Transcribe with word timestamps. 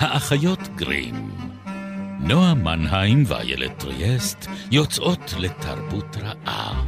האחיות 0.00 0.60
גרים. 0.76 1.30
נועה 2.20 2.54
מנהיים 2.54 3.22
ואיילת 3.26 3.78
טריאסט 3.78 4.46
יוצאות 4.70 5.34
לתרבות 5.38 6.16
רעה. 6.16 6.86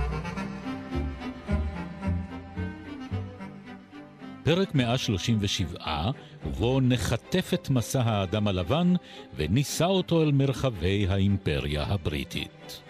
פרק 4.44 4.74
137, 4.74 6.10
ובו 6.46 6.80
נחטף 6.80 7.50
את 7.54 7.70
מסע 7.70 8.02
האדם 8.02 8.48
הלבן 8.48 8.94
ונישא 9.36 9.84
אותו 9.84 10.22
אל 10.22 10.32
מרחבי 10.32 11.06
האימפריה 11.08 11.84
הבריטית. 11.84 12.82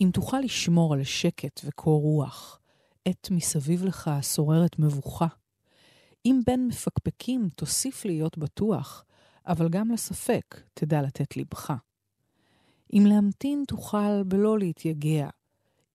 אם 0.00 0.10
תוכל 0.12 0.40
לשמור 0.40 0.94
על 0.94 1.04
שקט 1.04 1.60
וקור 1.64 2.02
רוח, 2.02 2.61
עת 3.04 3.28
מסביב 3.30 3.84
לך 3.84 4.10
שוררת 4.22 4.78
מבוכה. 4.78 5.26
אם 6.26 6.40
בין 6.46 6.66
מפקפקים 6.66 7.48
תוסיף 7.56 8.04
להיות 8.04 8.38
בטוח, 8.38 9.04
אבל 9.46 9.68
גם 9.68 9.90
לספק 9.90 10.60
תדע 10.74 11.02
לתת 11.02 11.36
לבך. 11.36 11.72
אם 12.92 13.06
להמתין 13.06 13.64
תוכל 13.68 14.22
בלא 14.22 14.58
להתייגע, 14.58 15.28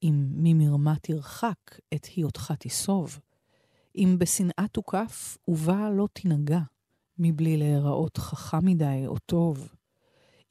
אם 0.04 0.26
ממרמה 0.34 0.96
תרחק 1.02 1.80
את 1.94 2.06
היותך 2.06 2.54
תסוב, 2.60 3.20
אם 3.96 4.16
בשנאה 4.20 4.66
תוקף 4.72 5.38
ובה 5.48 5.90
לא 5.90 6.08
תנגע, 6.14 6.60
מבלי 7.20 7.58
להיראות 7.58 8.18
חכם 8.18 8.66
מדי 8.66 9.04
או 9.08 9.18
טוב. 9.18 9.68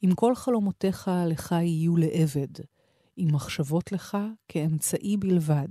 אם 0.03 0.09
כל 0.15 0.35
חלומותיך 0.35 1.11
לך 1.27 1.51
יהיו 1.51 1.97
לעבד, 1.97 2.53
אם 3.17 3.27
מחשבות 3.31 3.91
לך 3.91 4.17
כאמצעי 4.47 5.17
בלבד. 5.17 5.67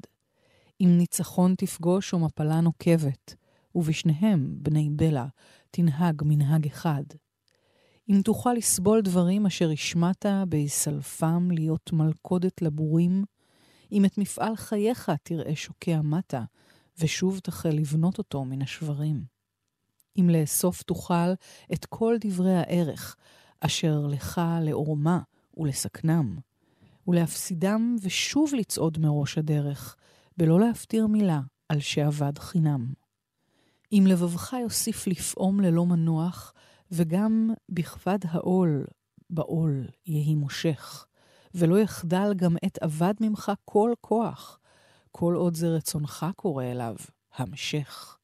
אם 0.81 0.99
ניצחון 0.99 1.55
תפגוש 1.59 2.13
או 2.13 2.19
מפלה 2.19 2.61
נוקבת, 2.61 3.35
ובשניהם, 3.75 4.55
בני 4.59 4.89
בלע, 4.91 5.27
תנהג 5.71 6.23
מנהג 6.25 6.67
אחד. 6.67 7.05
אם 8.09 8.21
תוכל 8.25 8.53
לסבול 8.53 9.01
דברים 9.03 9.47
אשר 9.47 9.71
השמעת 9.71 10.27
בהסלפם 10.49 11.49
להיות 11.51 11.93
מלכודת 11.93 12.63
לבורים, 12.63 13.25
אם 13.93 14.05
את 14.05 14.19
מפעל 14.19 14.57
חייך 14.57 15.13
תראה 15.23 15.57
שוקע 15.57 16.01
מטה, 16.03 16.45
ושוב 16.99 17.39
תחל 17.39 17.69
לבנות 17.69 18.19
אותו 18.19 18.45
מן 18.45 18.63
השברים. 18.63 19.25
אם 20.19 20.31
לאסוף 20.31 20.83
תוכל 20.83 21.33
את 21.73 21.85
כל 21.85 22.17
דברי 22.21 22.55
הערך, 22.55 23.17
אשר 23.61 24.07
לך 24.07 24.41
לעורמה 24.63 25.21
ולסכנם, 25.57 26.39
ולהפסידם 27.09 27.97
ושוב 28.03 28.55
לצעוד 28.55 28.99
מראש 28.99 29.39
הדרך, 29.39 29.97
בלא 30.39 30.61
להפטיר 30.61 31.07
מילה 31.07 31.41
על 31.69 31.81
שאבד 31.81 32.39
חינם. 32.39 32.93
אם 33.93 34.05
לבבך 34.07 34.53
יוסיף 34.53 35.07
לפעום 35.07 35.61
ללא 35.61 35.87
מנוח, 35.87 36.53
וגם 36.91 37.51
בכבד 37.69 38.19
העול, 38.23 38.87
בעול 39.31 39.87
יהי 40.07 40.35
מושך, 40.35 41.07
ולא 41.55 41.79
יחדל 41.79 42.35
גם 42.37 42.57
עת 42.63 42.79
אבד 42.83 43.15
ממך 43.21 43.53
כל 43.65 43.93
כוח, 44.01 44.59
כל 45.13 45.35
עוד 45.35 45.55
זה 45.55 45.69
רצונך 45.69 46.27
קורא 46.37 46.65
אליו, 46.65 46.97
המשך. 47.37 48.19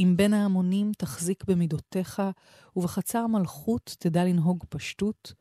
אם 0.00 0.14
בין 0.16 0.34
ההמונים 0.34 0.92
תחזיק 0.98 1.44
במידותיך, 1.44 2.22
ובחצר 2.76 3.26
מלכות 3.26 3.96
תדע 3.98 4.24
לנהוג 4.24 4.64
פשטות, 4.68 5.32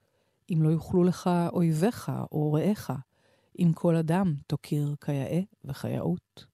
אם 0.53 0.63
לא 0.63 0.69
יוכלו 0.69 1.03
לך 1.03 1.29
אויביך 1.53 2.11
או 2.31 2.53
רעיך, 2.53 2.93
אם 3.59 3.71
כל 3.75 3.95
אדם 3.95 4.35
תוקיר 4.47 4.95
כיאה 5.05 5.39
וכיאות. 5.65 6.45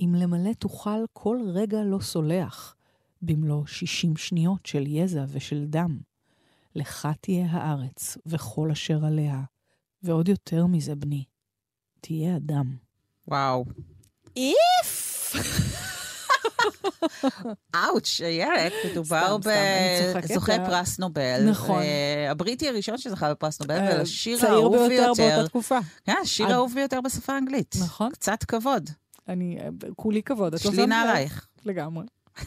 אם 0.00 0.14
למלא 0.18 0.52
תוכל 0.52 1.04
כל 1.12 1.38
רגע 1.46 1.82
לא 1.84 2.00
סולח, 2.00 2.76
במלוא 3.22 3.66
שישים 3.66 4.16
שניות 4.16 4.66
של 4.66 4.86
יזע 4.86 5.24
ושל 5.28 5.64
דם. 5.66 5.98
לך 6.74 7.08
תהיה 7.20 7.46
הארץ 7.50 8.18
וכל 8.26 8.70
אשר 8.70 9.04
עליה, 9.04 9.42
ועוד 10.02 10.28
יותר 10.28 10.66
מזה, 10.66 10.94
בני, 10.94 11.24
תהיה 12.00 12.36
אדם. 12.36 12.76
וואו. 13.28 13.64
איף! 14.36 15.32
אאוץ', 17.74 18.20
איילת, 18.24 18.72
מדובר 18.90 19.36
בזוכה 19.36 20.52
פרס 20.66 20.98
נובל. 20.98 21.50
נכון. 21.50 21.82
הבריטי 22.30 22.68
הראשון 22.68 22.98
שזכה 22.98 23.30
בפרס 23.30 23.60
נובל, 23.60 23.78
אה, 23.78 23.96
ולשיר 23.98 24.38
צעיר 24.38 24.52
האהוב 24.52 24.76
ביותר 24.76 25.12
ביותר. 25.16 25.34
באותה 25.34 25.48
תקופה. 25.48 25.78
כן, 26.04 26.14
השיר 26.22 26.46
האהוב 26.46 26.74
ביותר 26.74 27.00
בשפה 27.00 27.32
האנגלית. 27.32 27.76
נכון. 27.80 28.10
קצת 28.10 28.44
כבוד. 28.44 28.90
אני, 29.28 29.58
אה, 29.60 29.68
כולי 29.96 30.22
כבוד. 30.22 30.52
לא 30.52 30.58
שלי 30.58 30.70
שמת 30.70 30.78
לב? 30.78 30.86
נעלייך. 30.88 31.46
לגמרי. 31.64 32.04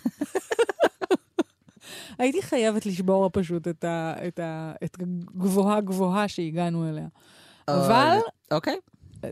הייתי 2.19 2.41
חייבת 2.41 2.85
לשבור 2.85 3.29
פשוט 3.33 3.67
את, 3.67 3.83
ה, 3.83 4.13
את, 4.27 4.39
ה, 4.39 4.73
את 4.83 4.97
הגבוהה 4.99 5.81
גבוהה 5.81 6.27
שהגענו 6.27 6.89
אליה. 6.89 7.07
אבל 7.67 8.17
אוקיי. 8.51 8.77
אה, 9.23 9.29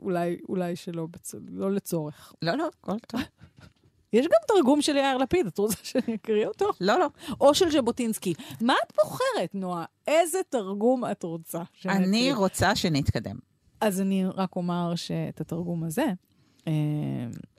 אולי, 0.00 0.36
אולי 0.48 0.76
שלא. 0.76 1.06
לא 1.48 1.72
לצורך. 1.72 2.32
לא, 2.42 2.54
לא, 2.54 2.68
הכל 2.80 2.98
טוב. 3.06 3.20
יש 4.12 4.26
גם 4.26 4.56
תרגום 4.56 4.82
של 4.82 4.96
יאיר 4.96 5.16
לפיד, 5.16 5.46
את 5.46 5.58
רוצה 5.58 5.76
שאני 5.82 6.14
אקריא 6.14 6.46
אותו? 6.46 6.70
לא, 6.80 6.98
לא. 6.98 7.06
או 7.40 7.54
של 7.54 7.70
ז'בוטינסקי. 7.70 8.34
מה 8.60 8.74
את 8.86 8.92
בוחרת, 8.96 9.54
נועה? 9.54 9.84
איזה 10.06 10.38
תרגום 10.48 11.04
את 11.04 11.22
רוצה? 11.22 11.62
אני 11.86 12.30
אקריא? 12.30 12.34
רוצה 12.34 12.76
שנתקדם. 12.76 13.36
אז 13.80 14.00
אני 14.00 14.24
רק 14.26 14.56
אומר 14.56 14.94
שאת 14.94 15.40
התרגום 15.40 15.84
הזה, 15.84 16.06
אה, 16.68 16.72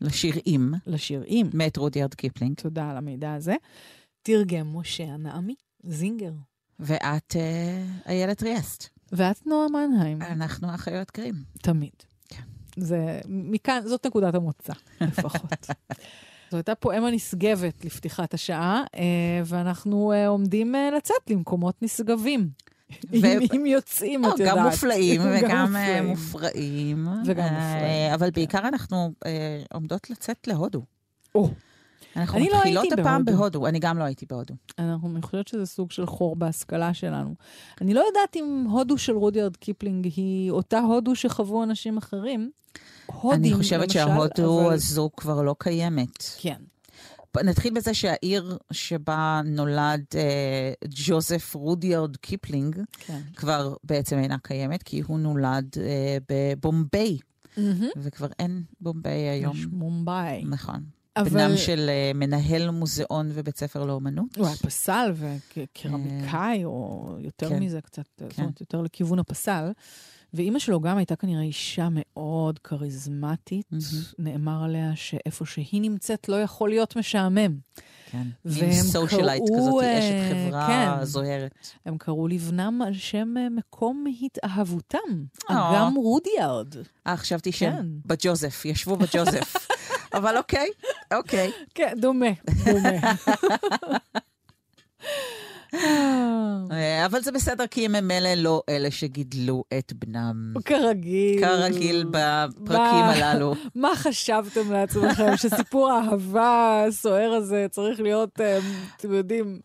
לשיר 0.01 0.33
אם, 0.45 0.73
לשיר 0.88 1.23
אם, 1.25 1.50
מאת 1.53 1.77
רודיארד 1.77 2.13
קיפלינג. 2.13 2.55
תודה 2.61 2.89
על 2.89 2.97
המידע 2.97 3.33
הזה, 3.33 3.55
תרגם 4.21 4.77
משה 4.77 5.03
הנעמי, 5.03 5.55
זינגר. 5.83 6.33
ואת 6.79 7.35
אה, 7.35 7.85
איילת 8.05 8.43
ריאסט. 8.43 8.89
ואת 9.11 9.47
נועה 9.47 9.67
מנהיים, 9.69 10.21
אנחנו 10.21 10.75
אחיות 10.75 11.11
קרים. 11.11 11.35
תמיד. 11.61 11.91
כן. 12.29 12.43
זה, 12.77 13.19
מכאן, 13.27 13.81
זאת 13.85 14.05
נקודת 14.05 14.35
המוצא, 14.35 14.73
לפחות. 15.01 15.67
זו 16.51 16.57
הייתה 16.57 16.75
פואמה 16.75 17.11
נשגבת 17.11 17.85
לפתיחת 17.85 18.33
השעה, 18.33 18.83
אה, 18.95 19.01
ואנחנו 19.45 20.11
אה, 20.11 20.27
עומדים 20.27 20.75
אה, 20.75 20.89
לצאת 20.97 21.29
למקומות 21.29 21.75
נשגבים. 21.81 22.49
אם, 23.13 23.23
אם 23.55 23.65
יוצאים, 23.65 24.21
לא, 24.21 24.33
את 24.33 24.39
יודעת. 24.39 24.55
גם 24.57 24.65
מופלאים 24.65 25.21
וגם 25.21 25.65
מופלאים. 25.65 26.07
מופרעים. 26.07 27.07
וגם 27.25 27.43
מופרעים, 27.43 28.13
אבל 28.13 28.27
כן. 28.27 28.33
בעיקר 28.33 28.67
אנחנו 28.67 29.13
עומדות 29.73 30.09
לצאת 30.09 30.47
להודו. 30.47 30.81
או, 31.35 31.49
אנחנו 32.15 32.39
לא 32.39 32.45
מתחילות 32.45 32.83
הייתי 32.83 33.01
הפעם 33.01 33.25
בהודו. 33.25 33.39
בהודו. 33.39 33.67
אני 33.67 33.79
גם 33.79 33.97
לא 33.97 34.03
הייתי 34.03 34.25
בהודו. 34.29 34.53
אנחנו, 34.79 35.09
אני 35.13 35.21
חושבת 35.21 35.47
שזה 35.47 35.65
סוג 35.65 35.91
של 35.91 36.05
חור 36.05 36.35
בהשכלה 36.35 36.93
שלנו. 36.93 37.35
אני 37.81 37.93
לא 37.93 38.03
יודעת 38.07 38.35
אם 38.35 38.65
הודו 38.69 38.97
של 38.97 39.13
רודיארד 39.13 39.57
קיפלינג 39.57 40.05
היא 40.15 40.51
אותה 40.51 40.79
הודו 40.79 41.15
שחוו 41.15 41.63
אנשים 41.63 41.97
אחרים. 41.97 42.51
הודים, 43.13 43.39
אני 43.39 43.53
חושבת 43.53 43.81
למשל, 43.81 43.93
שההודו 43.93 44.65
אבל... 44.65 44.73
הזו 44.73 45.09
כבר 45.17 45.41
לא 45.41 45.55
קיימת. 45.59 46.23
כן. 46.37 46.55
נתחיל 47.43 47.73
בזה 47.73 47.93
שהעיר 47.93 48.57
שבה 48.71 49.41
נולד 49.45 50.03
אה, 50.15 50.73
ג'וזף 50.89 51.55
רודיארד 51.55 52.17
קיפלינג 52.17 52.79
כן. 52.99 53.19
כבר 53.35 53.75
בעצם 53.83 54.17
אינה 54.17 54.37
קיימת, 54.43 54.83
כי 54.83 55.01
הוא 55.01 55.19
נולד 55.19 55.75
אה, 55.77 56.17
בבומביי, 56.29 57.17
וכבר 57.97 58.27
אין 58.39 58.63
בומביי 58.81 59.29
היום. 59.29 59.55
יש 59.55 59.65
מומבאי. 59.71 60.43
נכון. 60.45 60.83
אבל 61.17 61.29
בנם 61.29 61.57
של 61.57 61.89
אה, 61.89 62.11
מנהל 62.15 62.69
מוזיאון 62.69 63.29
ובית 63.33 63.57
ספר 63.57 63.85
לאומנות. 63.85 64.37
הוא 64.37 64.47
היה 64.47 64.55
פסל 64.55 65.13
וקרמיקאי, 65.15 66.65
או 66.65 67.15
יותר 67.19 67.49
כן. 67.49 67.63
מזה 67.63 67.81
קצת, 67.81 68.03
זאת 68.19 68.33
כן. 68.33 68.41
אומרת, 68.41 68.61
יותר 68.61 68.81
לכיוון 68.81 69.19
הפסל. 69.19 69.71
ואימא 70.34 70.59
שלו 70.59 70.79
גם 70.81 70.97
הייתה 70.97 71.16
כנראה 71.16 71.41
אישה 71.41 71.88
מאוד 71.91 72.59
כריזמטית. 72.59 73.65
מהמם. 73.71 73.83
נאמר 74.19 74.63
עליה 74.63 74.92
שאיפה 74.95 75.45
שהיא 75.45 75.81
נמצאת 75.81 76.30
לא 76.30 76.42
יכול 76.42 76.69
להיות 76.69 76.95
משעמם. 76.95 77.57
כן. 78.12 78.27
והם 78.45 78.69
מין 78.69 78.83
socialite 78.83 79.44
קראו, 79.48 79.59
כזאת, 79.59 79.83
אה, 79.83 80.00
אשת 80.00 80.33
חברה 80.33 80.68
כן. 80.68 81.06
זוהרת. 81.06 81.51
הם 81.86 81.98
קראו 81.98 82.27
לבנם 82.27 82.81
על 82.81 82.94
שם 82.94 83.33
אה, 83.38 83.50
מקום 83.50 84.06
התאהבותם, 84.21 84.98
אה. 85.50 85.71
אגם 85.71 85.95
רודיארד. 85.95 86.75
אה, 87.07 87.18
חשבתי 87.18 87.51
כן. 87.51 87.57
שהם 87.57 88.00
בג'וזף, 88.06 88.65
ישבו 88.65 88.95
בג'וזף. 88.95 89.68
אבל 90.18 90.38
אוקיי, 90.38 90.69
אוקיי. 91.13 91.51
כן, 91.75 91.94
דומה, 92.01 92.30
דומה. 92.65 93.13
אה, 95.74 97.06
אבל 97.06 97.21
זה 97.21 97.31
בסדר, 97.31 97.68
כי 97.68 97.86
הם 97.86 97.92
ממילא 97.92 98.33
לא 98.33 98.62
אלה 98.69 98.92
שגידלו 98.92 99.63
את 99.77 99.94
בנם. 99.94 100.54
כרגיל. 100.66 101.39
כרגיל 101.42 102.06
בפרקים 102.12 102.75
הללו. 103.06 103.54
מה 103.75 103.92
חשבתם 103.95 104.71
לעצמכם? 104.71 105.38
שסיפור 105.42 105.92
האהבה 105.92 106.83
הסוער 106.88 107.31
הזה 107.31 107.66
צריך 107.71 108.00
להיות, 108.00 108.42
אה, 108.42 108.60
אתם 108.98 109.13
יודעים, 109.13 109.60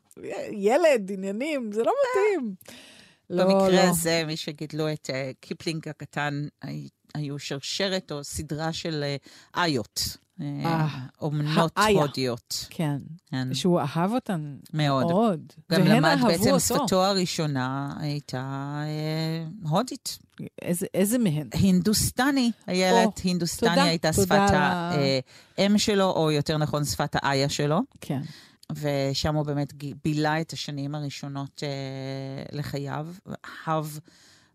ילד, 0.53 1.11
עניינים, 1.13 1.73
זה 1.73 1.83
לא 1.83 1.93
מתאים. 2.11 2.55
לא, 3.31 3.45
במקרה 3.45 3.69
לא. 3.85 3.91
הזה, 3.91 4.23
מי 4.27 4.37
שגידלו 4.37 4.93
את 4.93 5.11
אה, 5.15 5.31
קיפלינג 5.41 5.89
הקטן, 5.89 6.47
הי- 6.63 6.89
היו 7.15 7.39
שרשרת 7.39 8.13
או 8.13 8.25
סדרה 8.25 8.73
של 8.73 9.05
איות. 9.57 10.01
אה, 10.41 10.47
אה, 10.65 10.89
אומנות. 11.21 11.79
הודיות. 11.95 12.67
כן. 12.71 12.97
כן, 13.31 13.55
שהוא 13.55 13.81
אהב 13.81 14.13
אותן 14.13 14.57
מאוד. 14.75 15.07
מאוד. 15.07 15.53
גם 15.73 15.81
למד 15.83 16.17
בעצם. 16.27 16.59
שפתו 16.59 17.05
הראשונה 17.05 17.97
הייתה 18.01 18.83
אה, 18.85 19.71
הודית. 19.71 20.19
איזה, 20.95 21.19
מהן? 21.19 21.49
הינדוסטני, 21.53 22.51
או, 22.69 23.13
הינדוסטני 23.25 23.81
הייתה 23.81 24.13
שפת 24.13 24.51
האם 25.59 25.79
שלו, 25.79 26.11
או 26.11 26.31
יותר 26.31 26.57
נכון, 26.57 26.85
שפת 26.85 27.17
האיה 27.23 27.49
שלו. 27.49 27.81
כן. 28.01 28.21
ושם 28.73 29.35
הוא 29.35 29.47
באמת 29.47 29.73
בילה 30.05 30.41
את 30.41 30.53
השנים 30.53 30.95
הראשונות 30.95 31.63
לחייו, 32.53 33.07
אהב 33.69 33.87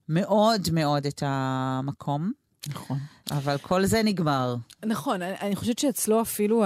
מאוד 0.10 0.62
מאוד 0.74 1.06
את 1.06 1.24
המקום, 1.26 2.32
נכון. 2.68 2.98
אבל 3.32 3.58
כל 3.58 3.86
זה 3.86 4.04
נגמר. 4.04 4.56
נכון, 4.86 5.22
אני, 5.22 5.34
אני 5.42 5.56
חושבת 5.56 5.80
שאצלו 5.80 6.22
אפילו 6.22 6.64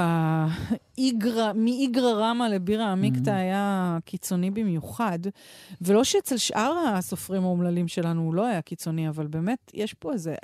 מאיגרא 1.55 2.11
רמא 2.13 2.43
לבירא 2.43 2.83
עמיקתא 2.85 3.29
Mm. 3.29 3.33
היה 3.33 3.97
קיצוני 4.05 4.51
במיוחד. 4.51 5.19
ולא 5.81 6.03
שאצל 6.03 6.37
שאר 6.37 6.73
הסופרים 6.87 7.43
האומללים 7.43 7.87
שלנו 7.87 8.21
הוא 8.21 8.33
לא 8.33 8.45
היה 8.45 8.61
קיצוני, 8.61 9.09
אבל 9.09 9.27
באמת, 9.27 9.71
יש 9.73 9.93
פה 9.93 10.13
איזה... 10.13 10.35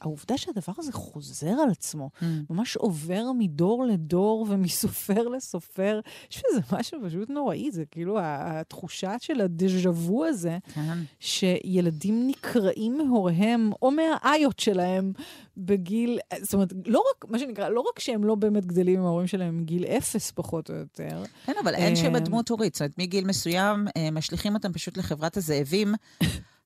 העובדה 0.00 0.38
שהדבר 0.38 0.72
הזה 0.78 0.92
חוזר 0.92 1.50
על 1.50 1.70
עצמו, 1.70 2.10
Mm. 2.20 2.24
ממש 2.50 2.76
עובר 2.76 3.24
מדור 3.38 3.84
לדור 3.84 4.46
ומסופר 4.50 5.28
לסופר, 5.28 6.00
יש 6.30 6.42
בזה 6.50 6.60
משהו 6.78 6.98
פשוט 7.06 7.30
נוראי, 7.30 7.70
זה 7.70 7.84
כאילו 7.90 8.16
התחושה 8.20 9.14
של 9.20 9.40
הדז'ה 9.40 9.90
וו 9.90 10.24
הזה, 10.26 10.58
כן. 10.74 10.98
שילדים 11.18 12.26
נקרעים 12.26 12.98
מהוריהם 12.98 13.70
או 13.82 13.90
מהאיות 13.90 14.58
שלהם 14.58 15.12
בגיל, 15.56 16.18
זאת 16.42 16.54
אומרת, 16.54 16.72
לא 16.86 16.98
רק, 16.98 17.30
מה 17.30 17.38
שנקרא, 17.38 17.68
לא 17.68 17.80
רק 17.80 17.98
שהם 17.98 18.24
לא 18.24 18.34
באמת 18.34 18.66
גדלים 18.66 18.98
עם 19.00 19.06
ההורים 19.06 19.26
שלהם 19.26 19.64
מגיל 19.70 19.84
אפס 19.84 20.30
פחות 20.30 20.70
או 20.70 20.74
יותר, 20.74 21.22
כן, 21.46 21.52
אבל 21.62 21.74
אין 21.74 21.96
שם 21.96 22.14
אה, 22.14 22.20
דמות 22.20 22.48
הורית. 22.48 22.74
זאת 22.74 22.80
אומרת, 22.80 22.98
מגיל 22.98 23.24
מסוים 23.24 23.86
אה, 23.96 24.10
משליכים 24.10 24.54
אותם 24.54 24.72
פשוט 24.72 24.96
לחברת 24.96 25.36
הזאבים. 25.36 25.94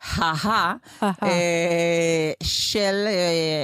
הא 0.03 0.75
אה, 1.03 2.33
של 2.43 3.07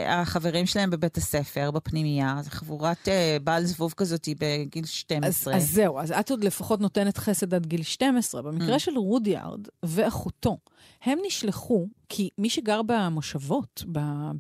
החברים 0.07 0.67
שלהם 0.67 0.91
בבית 0.91 1.17
הספר, 1.17 1.71
בפנימייה. 1.71 2.37
זו 2.43 2.51
חבורת 2.51 3.09
בעל 3.45 3.65
זבוב 3.65 3.95
כזאת 3.97 4.29
בגיל 4.39 4.85
אז, 4.85 4.91
12. 4.91 5.57
אז 5.57 5.71
זהו, 5.71 5.99
אז 6.01 6.13
את 6.13 6.31
עוד 6.31 6.45
לפחות 6.45 6.81
נותנת 6.81 7.19
חסד 7.19 7.55
עד 7.55 7.67
גיל 7.67 7.83
12. 7.83 8.43
במקרה 8.43 8.77
Mm. 8.77 8.79
של 8.79 8.99
רודיארד 8.99 9.69
ואחותו, 9.83 10.59
הם 11.03 11.19
נשלחו, 11.27 11.87
כי 12.13 12.29
מי 12.39 12.51
שגר 12.51 12.81
במושבות, 12.87 13.85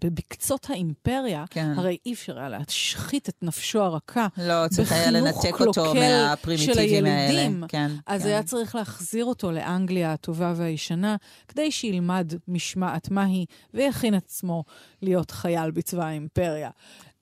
בקצות 0.04 0.70
האימפריה, 0.70 1.44
כן. 1.50 1.72
הרי 1.76 1.96
אי 2.06 2.12
אפשר 2.12 2.38
היה 2.38 2.48
להשחית 2.48 3.28
את 3.28 3.42
נפשו 3.42 3.82
הרכה 3.82 4.26
לא, 4.36 4.68
צריך 4.68 4.92
היה 4.92 5.10
לנתק 5.10 5.60
אותו 5.60 5.94
מהפרימיטיבים 5.94 6.74
של 6.74 7.06
האלה. 7.06 7.40
הילדים. 7.40 7.64
כן, 7.68 7.90
אז 8.06 8.22
כן. 8.22 8.28
היה 8.28 8.42
צריך 8.42 8.74
להחזיר 8.74 9.24
אותו 9.24 9.52
לאנגליה 9.52 10.12
הטובה 10.12 10.52
והישנה, 10.56 11.16
כדי 11.48 11.70
שילמד 11.70 12.32
משמעת 12.48 13.10
מהי 13.10 13.44
ויכין 13.74 14.14
עצמו 14.14 14.64
להיות 15.02 15.30
חייל 15.30 15.70
בצבא 15.70 16.04
האימפריה. 16.04 16.70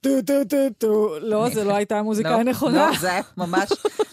טו 0.01 0.11
טו 0.27 0.45
טו 0.49 0.57
טו. 0.79 1.19
לא, 1.21 1.49
זו 1.55 1.65
לא 1.65 1.75
הייתה 1.75 1.99
המוזיקה 1.99 2.31
לא, 2.31 2.37
הנכונה. 2.41 2.91
לא, 2.91 2.99
זה 2.99 3.11
ממש 3.37 3.69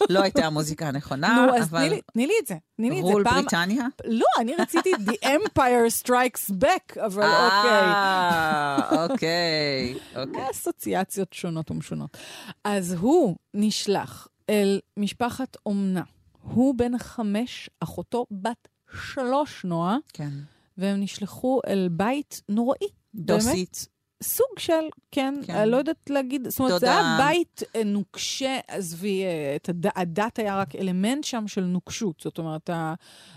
לא 0.09 0.21
הייתה 0.21 0.45
המוזיקה 0.45 0.87
הנכונה, 0.87 1.45
נו, 1.51 1.57
אז 1.57 1.67
אבל 1.69 1.89
תני 2.13 2.27
לי- 2.27 2.33
את 2.41 2.47
זה. 2.47 2.55
תני 2.77 2.89
לי 2.89 2.99
את 2.99 3.05
זה 3.05 3.11
Rule, 3.11 3.23
Britannia? 3.23 3.85
לא, 4.05 4.25
אני 4.39 4.53
רציתי 4.59 4.91
The 4.93 5.25
Empire 5.25 6.03
Strikes 6.03 6.51
Back, 6.63 7.05
אבל 7.05 7.23
אוקיי. 7.23 7.69
אה, 7.71 9.03
אוקיי, 9.03 9.95
אוקיי. 10.15 10.51
אסוציאציות 10.51 11.33
שונות 11.33 11.71
ומשונות. 11.71 12.17
אז 12.63 12.93
הוא 12.99 13.35
נשלח 13.53 14.27
אל 14.49 14.79
משפחת 14.97 15.57
אומנה. 15.65 16.03
הוא 16.41 16.75
בן 16.77 16.97
חמש, 16.97 17.69
אחותו 17.79 18.25
בת 18.31 18.67
שלוש, 19.13 19.65
נועה, 19.65 19.97
כן. 20.13 20.29
והם 20.77 20.99
נשלחו 21.01 21.59
אל 21.67 21.87
בית 21.91 22.41
נוראי. 22.49 22.87
דוסית. 23.15 23.87
סוג 24.25 24.59
של, 24.59 24.73
כן, 25.11 25.35
כן. 25.45 25.55
אני 25.55 25.71
לא 25.71 25.77
יודעת 25.77 26.09
להגיד, 26.09 26.47
זאת 26.49 26.59
אומרת, 26.59 26.79
זה. 26.79 26.91
היה 26.91 27.17
בית 27.17 27.63
אה, 27.75 27.83
נוקשה, 27.83 28.59
עזבי, 28.67 29.23
אה. 29.23 29.57
הדת 29.95 30.39
היה 30.39 30.57
רק 30.59 30.75
אלמנט 30.75 31.23
שם 31.23 31.47
של 31.47 31.63
נוקשות. 31.63 32.21
זאת 32.23 32.37
אומרת, 32.37 32.69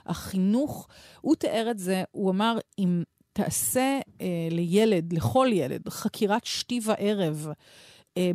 החינוך, 0.06 0.88
הוא 1.20 1.37
תיאר 1.37 1.69
את 1.70 1.79
זה, 1.79 2.02
הוא 2.11 2.31
אמר, 2.31 2.58
אם 2.79 3.02
תעשה 3.32 3.99
אה, 4.20 4.49
לילד, 4.50 5.12
לכל 5.12 5.49
ילד, 5.52 5.88
חקירת 5.88 6.44
שתי 6.44 6.81
וערב, 6.85 7.49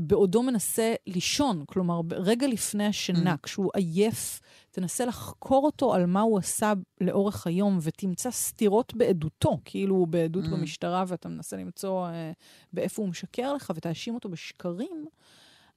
בעודו 0.01 0.43
מנסה 0.43 0.93
לישון, 1.07 1.63
כלומר, 1.67 2.01
רגע 2.11 2.47
לפני 2.47 2.85
השינה, 2.85 3.33
Mm. 3.33 3.37
כשהוא 3.43 3.71
עייף, 3.73 4.39
תנסה 4.71 5.05
לחקור 5.05 5.65
אותו 5.65 5.93
על 5.93 6.05
מה 6.05 6.21
הוא 6.21 6.37
עשה 6.39 6.73
לאורך 7.01 7.47
היום, 7.47 7.77
ותמצא 7.81 8.31
סתירות 8.31 8.93
בעדותו, 8.95 9.57
כאילו 9.65 9.95
הוא 9.95 10.07
בעדות 10.07 10.43
Mm. 10.45 10.49
במשטרה, 10.51 11.03
ואתה 11.07 11.29
מנסה 11.29 11.57
למצוא 11.57 12.07
אה, 12.07 12.31
באיפה 12.73 13.01
הוא 13.01 13.09
משקר 13.09 13.53
לך, 13.53 13.71
ותאשים 13.75 14.15
אותו 14.15 14.29
בשקרים, 14.29 15.05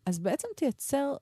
אז 0.07 0.19
בעצם 0.19 0.49
תייצר 0.57 1.15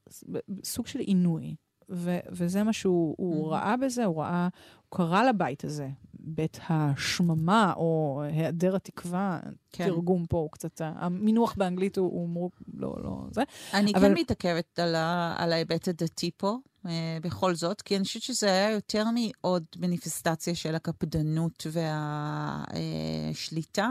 סוג 0.65 0.87
של 0.87 0.99
עינוי. 0.99 1.55
ו- 1.91 2.19
וזה 2.31 2.63
מה 2.63 2.73
שהוא 2.73 3.15
הוא 3.19 3.47
Mhm. 3.47 3.51
ראה 3.55 3.77
בזה, 3.77 4.05
הוא 4.05 4.23
ראה, 4.23 4.49
הוא 4.89 4.97
קרא 4.99 5.23
לבית 5.25 5.65
הזה 5.65 5.89
בית 6.27 6.59
השממה, 6.69 7.73
או 7.77 8.23
היעדר 8.25 8.77
התקווה. 8.77 9.41
כן. 9.73 9.85
תרגום 9.87 10.27
פה 10.27 10.37
הוא 10.39 10.51
קצת, 10.51 10.81
המינוח 10.85 11.55
באנגלית 11.57 11.99
הוא, 11.99 12.07
הוא 12.13 12.29
מור... 12.29 12.51
לא, 12.77 12.95
לא, 13.03 13.11
זה. 13.31 13.43
אני 13.75 13.93
אבל- 13.95 14.09
כן 14.09 14.15
מתעכבת 14.15 14.79
על 14.79 14.95
ה- 14.95 15.35
על 15.39 15.53
ההיבט 15.53 15.89
הדתי 15.89 16.31
פה, 16.37 16.57
אה, 16.87 16.91
בכל 17.23 17.55
זאת, 17.55 17.83
כי 17.83 17.97
אני 17.97 18.05
חושבת 18.05 18.23
שזה 18.23 18.47
היה 18.47 18.71
יותר 18.71 19.05
מעוד 19.11 19.65
מניפסטציה 19.79 20.55
של 20.55 20.75
הקפדנות 20.75 21.67
והשליטה, 21.73 23.91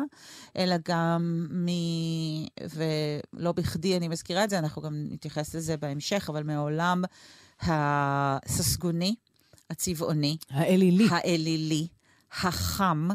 אלא 0.58 0.76
גם 0.88 1.48
מ... 1.52 1.68
ולא 2.76 3.52
בכדי 3.52 3.98
אני 3.98 4.08
מזכירה 4.08 4.44
את 4.44 4.50
זה, 4.50 4.60
אנחנו 4.60 4.82
גם 4.82 4.94
נתייחס 5.10 5.56
לזה 5.56 5.78
בהמשך, 5.78 6.26
אבל 6.30 6.44
מעולם 6.44 7.04
הססגוני, 7.62 9.16
הצבעוני, 9.70 10.38
האלילי. 10.50 11.08
האלילי, 11.12 11.88
החם 12.42 13.10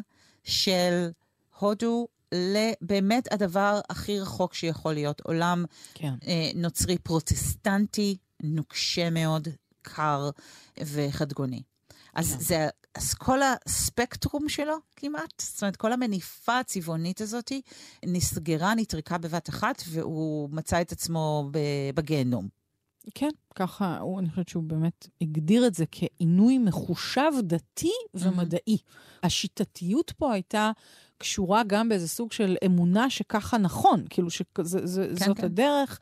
של 0.44 1.10
הודו, 1.58 2.08
לבאמת 2.32 3.32
הדבר 3.32 3.80
הכי 3.90 4.20
רחוק 4.20 4.54
שיכול 4.54 4.92
להיות. 4.92 5.20
עולם 5.20 5.64
כן. 5.94 6.14
אה, 6.26 6.50
נוצרי 6.54 6.98
פרוטסטנטי, 6.98 8.16
נוקשה 8.42 9.10
מאוד, 9.10 9.48
קר 9.82 10.30
וחדגוני. 10.84 11.62
אז, 12.14 12.32
כן. 12.32 12.40
זה, 12.40 12.68
אז 12.94 13.14
כל 13.14 13.38
הספקטרום 13.42 14.48
שלו 14.48 14.76
כמעט, 14.96 15.42
זאת 15.42 15.62
אומרת, 15.62 15.76
כל 15.76 15.92
המניפה 15.92 16.58
הצבעונית 16.58 17.20
הזאת 17.20 17.52
נסגרה, 18.06 18.74
נטרקה 18.74 19.18
בבת 19.18 19.48
אחת, 19.48 19.82
והוא 19.88 20.50
מצא 20.52 20.80
את 20.80 20.92
עצמו 20.92 21.50
בגיהנום. 21.94 22.57
כן, 23.14 23.28
ככה, 23.54 23.98
הוא, 23.98 24.18
אני 24.20 24.30
חושבת 24.30 24.48
שהוא 24.48 24.62
באמת 24.62 25.06
הגדיר 25.20 25.66
את 25.66 25.74
זה 25.74 25.84
כעינוי 25.92 26.58
מחושב 26.58 27.32
דתי 27.42 27.90
ומדעי. 28.14 28.76
השיטתיות 29.22 30.10
פה 30.16 30.32
הייתה 30.32 30.70
קשורה 31.18 31.62
גם 31.66 31.88
באיזה 31.88 32.08
סוג 32.08 32.32
של 32.32 32.56
אמונה 32.66 33.10
שככה 33.10 33.58
נכון, 33.58 34.04
כאילו 34.10 34.30
שזאת 34.30 35.18
כן, 35.18 35.34
כן. 35.34 35.44
הדרך. 35.44 35.98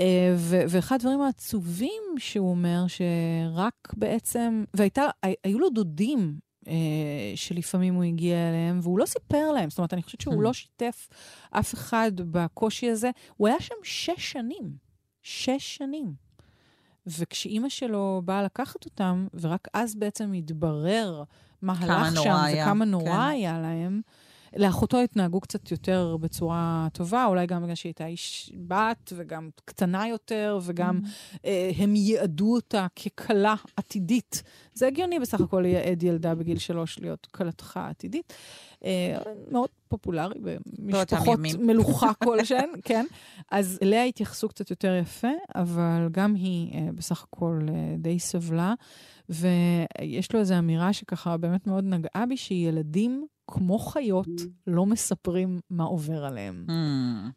אה, 0.00 0.34
ו- 0.36 0.62
ואחד 0.68 0.94
הדברים 0.96 1.20
העצובים 1.20 2.02
שהוא 2.18 2.50
אומר, 2.50 2.84
שרק 2.88 3.92
בעצם, 3.96 4.64
והייתה, 4.74 5.02
הי- 5.22 5.34
היו 5.44 5.58
לו 5.58 5.70
דודים 5.70 6.38
אה, 6.68 6.72
שלפעמים 7.34 7.94
הוא 7.94 8.04
הגיע 8.04 8.48
אליהם, 8.48 8.78
והוא 8.82 8.98
לא 8.98 9.06
סיפר 9.06 9.52
להם. 9.52 9.70
זאת 9.70 9.78
אומרת, 9.78 9.92
אני 9.92 10.02
חושבת 10.02 10.20
שהוא 10.20 10.34
Hmm. 10.34 10.40
לא 10.44 10.52
שיתף 10.52 11.08
אף 11.50 11.74
אחד 11.74 12.12
בקושי 12.16 12.90
הזה. 12.90 13.10
הוא 13.36 13.48
היה 13.48 13.60
שם 13.60 13.74
שש 13.82 14.32
שנים. 14.32 14.85
שש 15.26 15.76
שנים. 15.76 16.14
וכשאימא 17.06 17.68
שלו 17.68 18.22
באה 18.24 18.42
לקחת 18.42 18.84
אותם, 18.84 19.26
ורק 19.40 19.68
אז 19.72 19.94
בעצם 19.94 20.32
התברר 20.32 21.22
מה 21.62 21.74
הלך 21.78 22.22
שם 22.22 22.30
היה, 22.44 22.66
וכמה 22.66 22.84
נורא 22.84 23.04
כן. 23.04 23.20
היה 23.20 23.58
להם, 23.58 24.00
לאחותו 24.56 25.00
התנהגו 25.00 25.40
קצת 25.40 25.70
יותר 25.70 26.16
בצורה 26.20 26.88
טובה, 26.92 27.24
אולי 27.24 27.46
גם 27.46 27.62
בגלל 27.62 27.74
שהיא 27.74 27.90
הייתה 27.90 28.06
איש 28.06 28.52
בת, 28.68 29.12
וגם 29.16 29.48
קטנה 29.64 30.08
יותר, 30.08 30.58
וגם 30.62 31.00
אה, 31.44 31.70
הם 31.76 31.96
ייעדו 31.96 32.54
אותה 32.54 32.86
ככלה 33.04 33.54
עתידית. 33.76 34.42
זה 34.74 34.86
הגיוני 34.86 35.18
בסך 35.18 35.40
הכל 35.40 35.60
לייעד 35.60 36.02
ילדה 36.02 36.34
בגיל 36.34 36.58
שלוש 36.58 36.98
להיות 36.98 37.26
כלתך 37.26 37.76
עתידית. 37.76 38.32
אה, 38.84 39.16
מאוד 39.50 39.68
פופולרי 39.88 40.40
במשפחות. 40.40 41.38
מלוכה 41.58 42.14
כלשהן, 42.24 42.70
כן. 42.84 43.06
אז 43.50 43.78
אליה 43.82 44.04
התייחסו 44.04 44.48
קצת 44.48 44.70
יותר 44.70 44.94
יפה, 44.94 45.28
אבל 45.54 46.08
גם 46.10 46.34
היא 46.34 46.74
אה, 46.74 46.92
בסך 46.94 47.22
הכל 47.22 47.60
אה, 47.68 47.94
די 47.98 48.18
סבלה. 48.18 48.74
ויש 49.28 50.32
לו 50.34 50.40
איזו 50.40 50.58
אמירה 50.58 50.92
שככה 50.92 51.36
באמת 51.36 51.66
מאוד 51.66 51.84
נגעה 51.84 52.26
בי, 52.28 52.36
שילדים 52.36 53.26
כמו 53.50 53.78
חיות, 53.78 54.28
לא 54.66 54.86
מספרים 54.86 55.60
מה 55.70 55.84
עובר 55.84 56.24
עליהם, 56.24 56.66
Mm. 56.68 56.72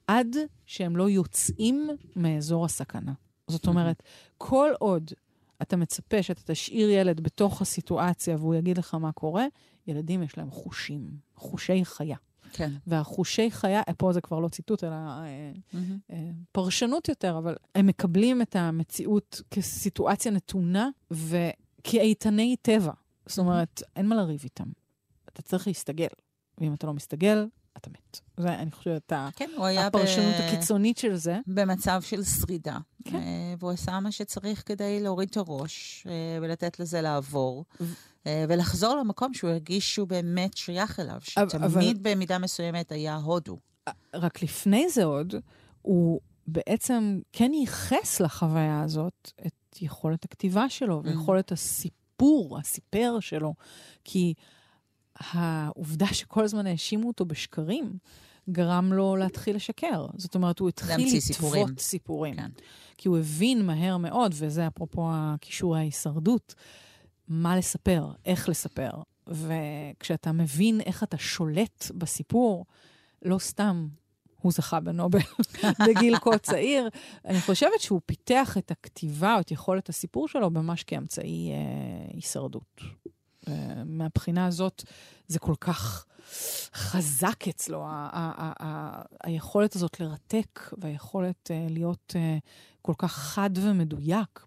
עד 0.08 0.36
שהם 0.66 0.98
לא 0.98 1.10
יוצאים 1.10 1.90
מאזור 2.16 2.66
הסכנה. 2.66 3.14
זאת 3.48 3.68
אומרת, 3.68 4.04
כל 4.38 4.72
עוד 4.80 5.12
אתה 5.62 5.78
מצפה 5.78 6.24
שאתה 6.24 6.42
תשאיר 6.54 6.90
ילד 6.90 7.20
בתוך 7.22 7.62
הסיטואציה 7.62 8.36
והוא 8.36 8.56
יגיד 8.56 8.78
לך 8.78 8.94
מה 8.94 9.12
קורה, 9.12 9.46
ילדים 9.88 10.24
יש 10.24 10.38
להם 10.38 10.52
חושים, 10.52 11.10
חושי 11.36 11.86
חיה. 11.86 12.18
כן. 12.54 12.72
והחושי 12.88 13.52
חיה, 13.52 13.82
פה 13.98 14.14
זה 14.14 14.22
כבר 14.22 14.40
לא 14.40 14.48
ציטוט, 14.48 14.84
אלא 14.84 14.94
אה, 14.94 15.52
מהמם. 15.74 15.98
אה, 16.12 16.30
פרשנות 16.52 17.10
יותר, 17.10 17.38
אבל 17.38 17.56
הם 17.76 17.88
מקבלים 17.88 18.42
את 18.42 18.56
המציאות 18.56 19.42
כסיטואציה 19.52 20.32
נתונה 20.32 20.90
וכאיתני 21.12 22.56
טבע. 22.62 22.92
זאת 23.26 23.40
אומרת, 23.40 23.84
אין 23.96 24.08
מה 24.08 24.16
לריב 24.16 24.42
איתם. 24.44 24.68
אתה 25.40 25.48
צריך 25.48 25.68
להסתגל, 25.68 26.08
ואם 26.58 26.74
אתה 26.74 26.88
לא 26.88 26.94
מסתגל, 26.94 27.48
אתה 27.78 27.90
מת. 27.90 28.20
זה, 28.38 28.56
אני 28.56 28.72
חושבת, 28.72 29.14
כן, 29.36 29.50
היה 29.64 29.90
ב- 29.90 29.96
הפרשנות 29.96 30.34
הקיצונית 30.40 30.98
של 30.98 31.16
זה. 31.16 31.40
במצב 31.48 32.02
של 32.02 32.24
שרידה. 32.24 32.78
כן. 33.06 33.16
אה, 33.16 33.54
והוא 33.60 33.72
עשה 33.72 34.00
מה 34.00 34.12
שצריך 34.12 34.64
כדי 34.66 35.00
להוריד 35.00 35.30
את 35.30 35.38
הראש 35.38 36.08
אה, 36.10 36.14
ולתת 36.42 36.80
לזה 36.80 37.02
לעבור. 37.02 37.66
אה, 38.28 38.46
ולחזור 38.50 38.96
למקום 38.96 39.34
שהוא 39.34 39.50
הרגיש 39.50 39.96
שהוא 39.96 40.08
באמת 40.08 40.58
שייך 40.58 41.00
אליו, 41.00 41.18
שתמיד 41.22 41.54
אבל- 41.64 41.94
במידה 42.02 42.38
מסוימת 42.38 42.92
היה 42.92 43.16
הודו. 43.16 43.58
רק 44.14 44.44
לפני 44.44 44.90
זה 44.90 45.04
עוד, 45.04 45.34
הוא 45.82 46.20
בעצם 46.48 47.20
כן 47.32 47.52
ייחס 47.54 48.20
לחוויה 48.20 48.82
הזאת 48.82 49.32
את 49.48 49.82
יכולת 49.82 50.26
הכתיבה 50.26 50.70
שלו 50.70 51.02
ויכולת 51.04 51.52
הסיפור, 51.52 52.58
הסיפר 52.60 53.18
שלו. 53.20 53.54
כי 54.04 54.34
העובדה 55.20 56.08
שכל 56.08 56.44
הזמן 56.44 56.68
האשימו 56.68 57.08
אותו 57.08 57.26
בשקרים, 57.26 57.98
גרם 58.50 58.94
לו 58.94 59.16
להתחיל 59.16 59.56
לשקר. 59.56 60.06
זאת 60.18 60.36
אומרת, 60.36 60.60
הוא 60.60 60.70
התחיל 60.70 60.96
לטוות 60.96 61.20
סיפורים. 61.22 61.68
סיפורים. 61.78 62.36
כן. 62.36 62.50
כי 62.98 63.08
הוא 63.08 63.18
הבין 63.18 63.66
מהר 63.66 63.98
מאוד, 63.98 64.34
וזה 64.38 64.68
אפרופו 64.68 65.10
הכישורי 65.14 65.80
ההישרדות, 65.80 66.56
מה 67.28 67.58
לספר, 67.58 68.12
איך 68.26 68.50
לספר. 68.50 68.92
וכשאתה 69.28 70.32
מבין 70.32 70.82
איך 70.82 71.04
אתה 71.04 71.18
שולט 71.18 71.92
בסיפור, 71.96 72.66
לא 73.26 73.40
סתם 73.40 73.88
הוא 74.42 74.52
זכה 74.52 74.80
בנובל 74.80 75.20
בגיל 75.88 76.20
כה 76.20 76.38
צעיר, 76.38 76.90
אני 77.26 77.42
חושבת 77.42 77.80
שהוא 77.80 78.02
פיתח 78.06 78.58
את 78.58 78.72
הכתיבה 78.72 79.36
או 79.36 79.40
את 79.40 79.52
יכולת 79.52 79.90
הסיפור 79.90 80.28
שלו 80.28 80.50
ממש 80.50 80.84
כאמצעי 80.84 81.52
אה, 81.52 82.12
הישרדות. 82.14 82.82
אה, 83.48 83.84
מהבחינה 83.86 84.46
הזאת, 84.46 84.84
זה 85.28 85.40
כל 85.40 85.56
כך 85.62 86.06
חזק 86.74 87.48
אצלו, 87.48 87.86
היכולת 89.24 89.76
הזאת 89.76 90.00
לרתק 90.00 90.74
והיכולת 90.78 91.52
אה, 91.52 91.68
להיות 91.70 92.14
אה, 92.16 92.38
כל 92.82 92.94
כך 92.98 93.14
חד 93.14 93.50
ומדויק 93.54 94.46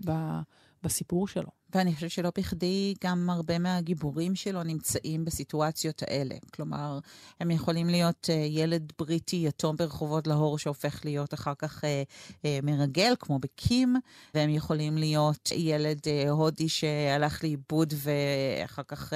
בסיפור 0.83 1.29
שלו. 1.29 1.62
ואני 1.75 1.95
חושבת 1.95 2.11
שלא 2.11 2.33
בכדי 2.39 2.95
גם 3.05 3.31
הרבה 3.31 3.59
מהגיבורים 3.59 4.35
שלו 4.35 4.63
נמצאים 4.63 5.25
בסיטואציות 5.25 6.03
האלה. 6.03 6.35
כלומר, 6.55 6.99
הם 7.41 7.51
יכולים 7.51 7.89
להיות 7.89 8.29
uh, 8.31 8.33
ילד 8.33 8.93
בריטי 8.99 9.45
יתום 9.49 9.77
ברחובות 9.77 10.27
להור 10.27 10.59
שהופך 10.59 11.05
להיות 11.05 11.35
אחר 11.35 11.53
כך 11.59 11.85
uh, 11.85 11.87
uh, 12.33 12.47
מרגל, 12.63 13.15
כמו 13.19 13.39
בקים, 13.39 13.97
והם 14.35 14.51
יכולים 14.51 14.99
להיות 14.99 15.49
ילד 15.53 15.99
הודי 16.31 16.69
שהלך 16.69 17.45
לאיבוד 17.45 17.95
ואחר 17.97 18.83
כך 18.89 19.13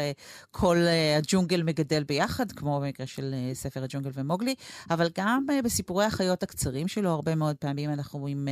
כל 0.51 0.77
הג'ונגל 1.19 1.63
מגדל 1.63 2.05
ביחד, 2.05 2.53
כמו 2.53 2.81
במקרה 2.81 3.07
של 3.07 3.35
ספר 3.55 3.85
הג'ונגל 3.85 4.11
ומוגלי, 4.15 4.55
אבל 4.91 5.09
גם 5.19 5.47
בסיפורי 5.65 6.05
החיות 6.05 6.43
הקצרים 6.43 6.89
שלו, 6.89 7.11
הרבה 7.11 7.35
מאוד 7.35 7.57
פעמים 7.57 7.91
אנחנו 7.91 8.19
רואים 8.19 8.49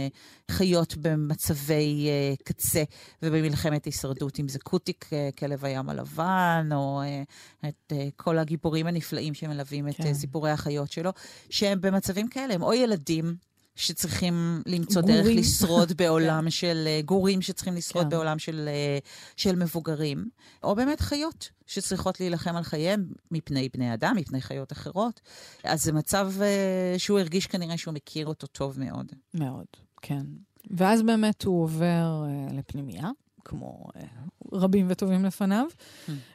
חיות 0.50 0.96
במצבי 0.96 2.08
קצה 2.44 2.82
ובמלחמת 3.22 3.86
הישרדות, 3.94 4.40
אם 4.40 4.48
זה 4.48 4.58
קוטיק, 4.58 5.08
אה, 5.12 5.28
כלב 5.38 5.64
הים 5.64 5.88
הלבן, 5.90 6.68
או 6.72 7.02
אה, 7.02 7.22
את 7.68 7.92
אה, 7.92 8.08
כל 8.16 8.38
הגיבורים 8.38 8.86
הנפלאים 8.86 9.34
שמלווים 9.34 9.88
את 9.88 9.96
כן. 9.96 10.14
סיפורי 10.14 10.50
החיות 10.50 10.92
שלו, 10.92 11.10
שהם 11.50 11.80
במצבים 11.80 12.28
כאלה, 12.28 12.54
הם 12.54 12.62
או 12.62 12.72
ילדים 12.72 13.36
שצריכים 13.76 14.62
למצוא 14.66 15.02
דרך 15.02 15.22
גורים. 15.22 15.38
לשרוד 15.38 15.92
בעולם 15.98 16.50
של 16.50 16.84
אה, 16.86 17.00
גורים 17.04 17.42
שצריכים 17.42 17.74
לשרוד 17.74 18.04
כן. 18.04 18.10
בעולם 18.10 18.38
של, 18.38 18.68
של 19.36 19.56
מבוגרים, 19.56 20.28
או 20.62 20.74
באמת 20.74 21.00
חיות 21.00 21.50
שצריכות 21.66 22.20
להילחם 22.20 22.56
על 22.56 22.62
חייהם 22.62 23.06
מפני 23.30 23.68
בני 23.74 23.94
אדם, 23.94 24.16
מפני 24.16 24.40
חיות 24.40 24.72
אחרות. 24.72 25.20
אז 25.64 25.82
זה 25.82 25.92
מצב 25.92 26.32
שהוא 26.98 27.18
הרגיש 27.18 27.46
כנראה 27.46 27.76
שהוא 27.76 27.94
מכיר 27.94 28.26
אותו 28.26 28.46
טוב 28.46 28.80
מאוד. 28.80 29.12
מאוד, 29.34 29.66
כן. 30.02 30.24
ואז 30.70 31.02
באמת 31.02 31.42
הוא 31.42 31.62
עובר 31.62 32.24
אה, 32.26 32.52
לפנימייה, 32.52 33.10
כמו 33.44 33.84
אה, 33.96 34.02
רבים 34.52 34.86
וטובים 34.88 35.24
לפניו. 35.24 35.64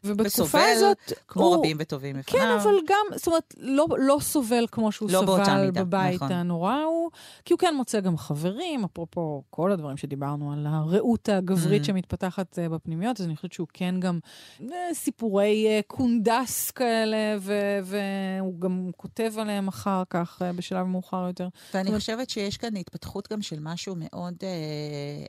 ובתקופה 0.03 0.43
וסובל, 0.43 0.63
הזאת... 0.75 0.97
כמו 1.27 1.43
הוא- 1.45 1.55
רבים 1.55 1.77
וטובים 1.79 2.15
לפניו. 2.15 2.41
כן, 2.43 2.51
אבל 2.61 2.75
גם, 2.87 3.17
זאת 3.17 3.27
אומרת, 3.27 3.53
לא, 3.57 3.87
לא 3.99 4.17
סובל 4.21 4.65
כמו 4.71 4.91
שהוא 4.91 5.09
לא 5.11 5.21
סבל 5.21 5.65
מידה, 5.65 5.83
בבית 5.83 6.15
נכון. 6.15 6.31
הנורא 6.31 6.73
ההוא, 6.73 7.09
כי 7.45 7.53
הוא 7.53 7.59
כן 7.59 7.73
מוצא 7.77 7.99
גם 7.99 8.17
חברים, 8.17 8.83
אפרופו 8.83 9.43
כל 9.49 9.71
הדברים 9.71 9.97
שדיברנו 9.97 10.53
על 10.53 10.65
הרעות 10.69 11.29
הגברית 11.29 11.81
Mm. 11.81 11.85
שמתפתחת 11.85 12.59
אה, 12.59 12.69
בפנימיות, 12.69 13.19
אז 13.19 13.25
אני 13.25 13.35
חושבת 13.35 13.53
שהוא 13.53 13.67
כן 13.73 13.95
גם 13.99 14.19
אה, 14.61 14.93
סיפורי 14.93 15.65
קונדס 15.87 16.71
כאלה, 16.71 17.37
והוא 17.83 18.59
גם 18.59 18.89
כותב 18.97 19.31
עליהם 19.37 19.67
אחר 19.67 20.03
כך, 20.09 20.41
בשלב 20.55 20.85
מאוחר 20.85 21.27
יותר. 21.27 21.47
ואני 21.73 21.87
אומרת- 21.87 21.99
חושבת 22.01 22.29
שיש 22.29 22.57
כאן 22.57 22.75
התפתחות 22.77 23.31
גם 23.33 23.41
של 23.41 23.57
משהו 23.61 23.95
מאוד 23.97 24.33
אה, 24.43 24.49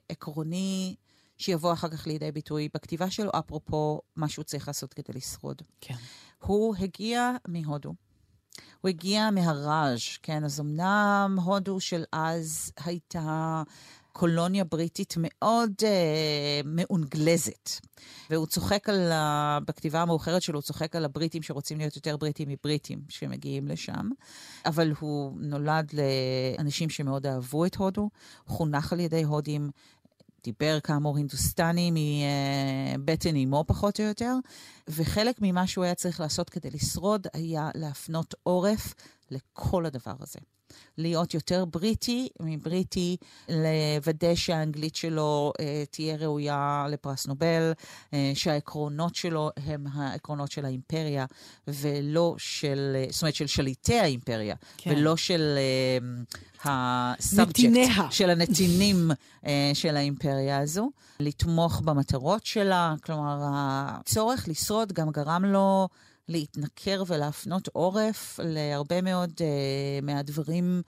עקרוני, 0.09 0.95
שיבוא 1.41 1.73
אחר 1.73 1.89
כך 1.89 2.07
לידי 2.07 2.33
ביטוי 2.33 2.69
בכתיבה 2.75 3.11
שלו, 3.11 3.31
אפרופו 3.39 4.01
מה 4.17 4.29
שהוא 4.29 4.45
צריך 4.45 4.69
לעשות 4.69 4.95
כדי 4.95 5.19
לשרוד. 5.19 5.63
כן. 5.81 5.95
הוא 6.39 6.75
הגיע 6.79 7.31
מהודו. 7.49 7.95
הוא 8.81 8.89
הגיע 8.89 9.31
מהראז', 9.31 10.01
כן? 10.23 10.45
אז 10.45 10.61
אמנם 10.61 11.37
הודו 11.45 11.81
של 11.81 12.05
אז 12.13 12.73
הייתה 12.85 13.63
קולוניה 14.13 14.65
בריטית 14.65 15.15
מאוד 15.19 15.73
אה, 15.83 16.61
מאונגלזת. 16.65 17.71
והוא 18.31 18.47
צוחק 18.47 18.89
על, 18.89 19.13
ה... 19.13 19.59
בכתיבה 19.67 20.03
המאוחרת 20.03 20.43
שלו, 20.43 20.59
הוא 20.59 20.63
צוחק 20.63 20.97
על 20.97 21.05
הבריטים 21.05 21.43
שרוצים 21.43 21.79
להיות 21.79 21.97
יותר 21.97 22.17
בריטים 22.17 22.49
מבריטים 22.49 23.01
שמגיעים 23.09 23.69
לשם. 23.69 24.09
אבל 24.67 24.93
הוא 25.01 25.33
נולד 25.41 25.93
לאנשים 25.93 26.91
שמאוד 26.91 27.27
אהבו 27.27 27.65
את 27.65 27.77
הודו, 27.77 28.11
חונך 28.47 28.93
על 28.93 29.01
ידי 29.01 29.23
הודים, 29.23 29.71
דיבר 30.45 30.81
כאמור 30.81 31.17
הינדוסטני 31.17 31.91
מבטן 32.99 33.37
אימו 33.37 33.65
פחות 33.67 34.01
או 34.01 34.05
יותר, 34.05 34.35
וחלק 34.89 35.37
ממה 35.41 35.67
שהוא 35.67 35.85
היה 35.85 35.95
צריך 35.95 36.21
לעשות 36.21 36.51
כדי 36.51 36.71
לשרוד 36.71 37.27
היה 37.35 37.71
להפנות 37.75 38.35
עורף 38.43 38.95
לכל 39.31 39.87
הדבר 39.87 40.15
הזה. 40.21 40.39
להיות 40.99 41.35
יותר 41.35 41.65
בריטי 41.65 42.29
מבריטי, 42.41 43.17
לוודא 43.49 44.35
שהאנגלית 44.35 44.97
שלו 44.97 45.53
אה, 45.61 45.85
תהיה 45.91 46.17
ראויה 46.17 46.87
לפרס 46.91 47.27
נובל, 47.27 47.73
אה, 48.15 48.33
שהעקרונות 48.35 49.15
שלו 49.15 49.51
הם 49.67 49.87
העקרונות 49.93 50.51
של 50.51 50.65
האימפריה, 50.65 51.27
ולא 51.69 52.35
של, 52.39 52.93
אה, 52.95 53.07
זאת 53.11 53.23
אומרת, 53.23 53.35
של 53.35 53.47
שליטי 53.47 53.99
האימפריה, 53.99 54.55
כן. 54.77 54.91
ולא 54.91 55.17
של 55.17 55.59
ה 56.65 56.75
subject, 56.75 57.59
נתיניה. 57.59 58.11
של 58.11 58.31
הנתינים 58.31 59.11
אה, 59.47 59.71
של 59.75 59.97
האימפריה 59.97 60.59
הזו, 60.59 60.91
לתמוך 61.21 61.81
במטרות 61.81 62.47
שלה. 62.47 62.95
כלומר, 63.05 63.39
הצורך 63.43 64.49
לשרוד 64.49 64.93
גם 64.93 65.11
גרם 65.11 65.45
לו 65.45 65.89
להתנכר 66.31 67.03
ולהפנות 67.07 67.69
עורף 67.69 68.41
להרבה 68.43 69.03
מאוד 69.03 69.33
אה, 69.41 69.99
מהדברים 70.03 70.83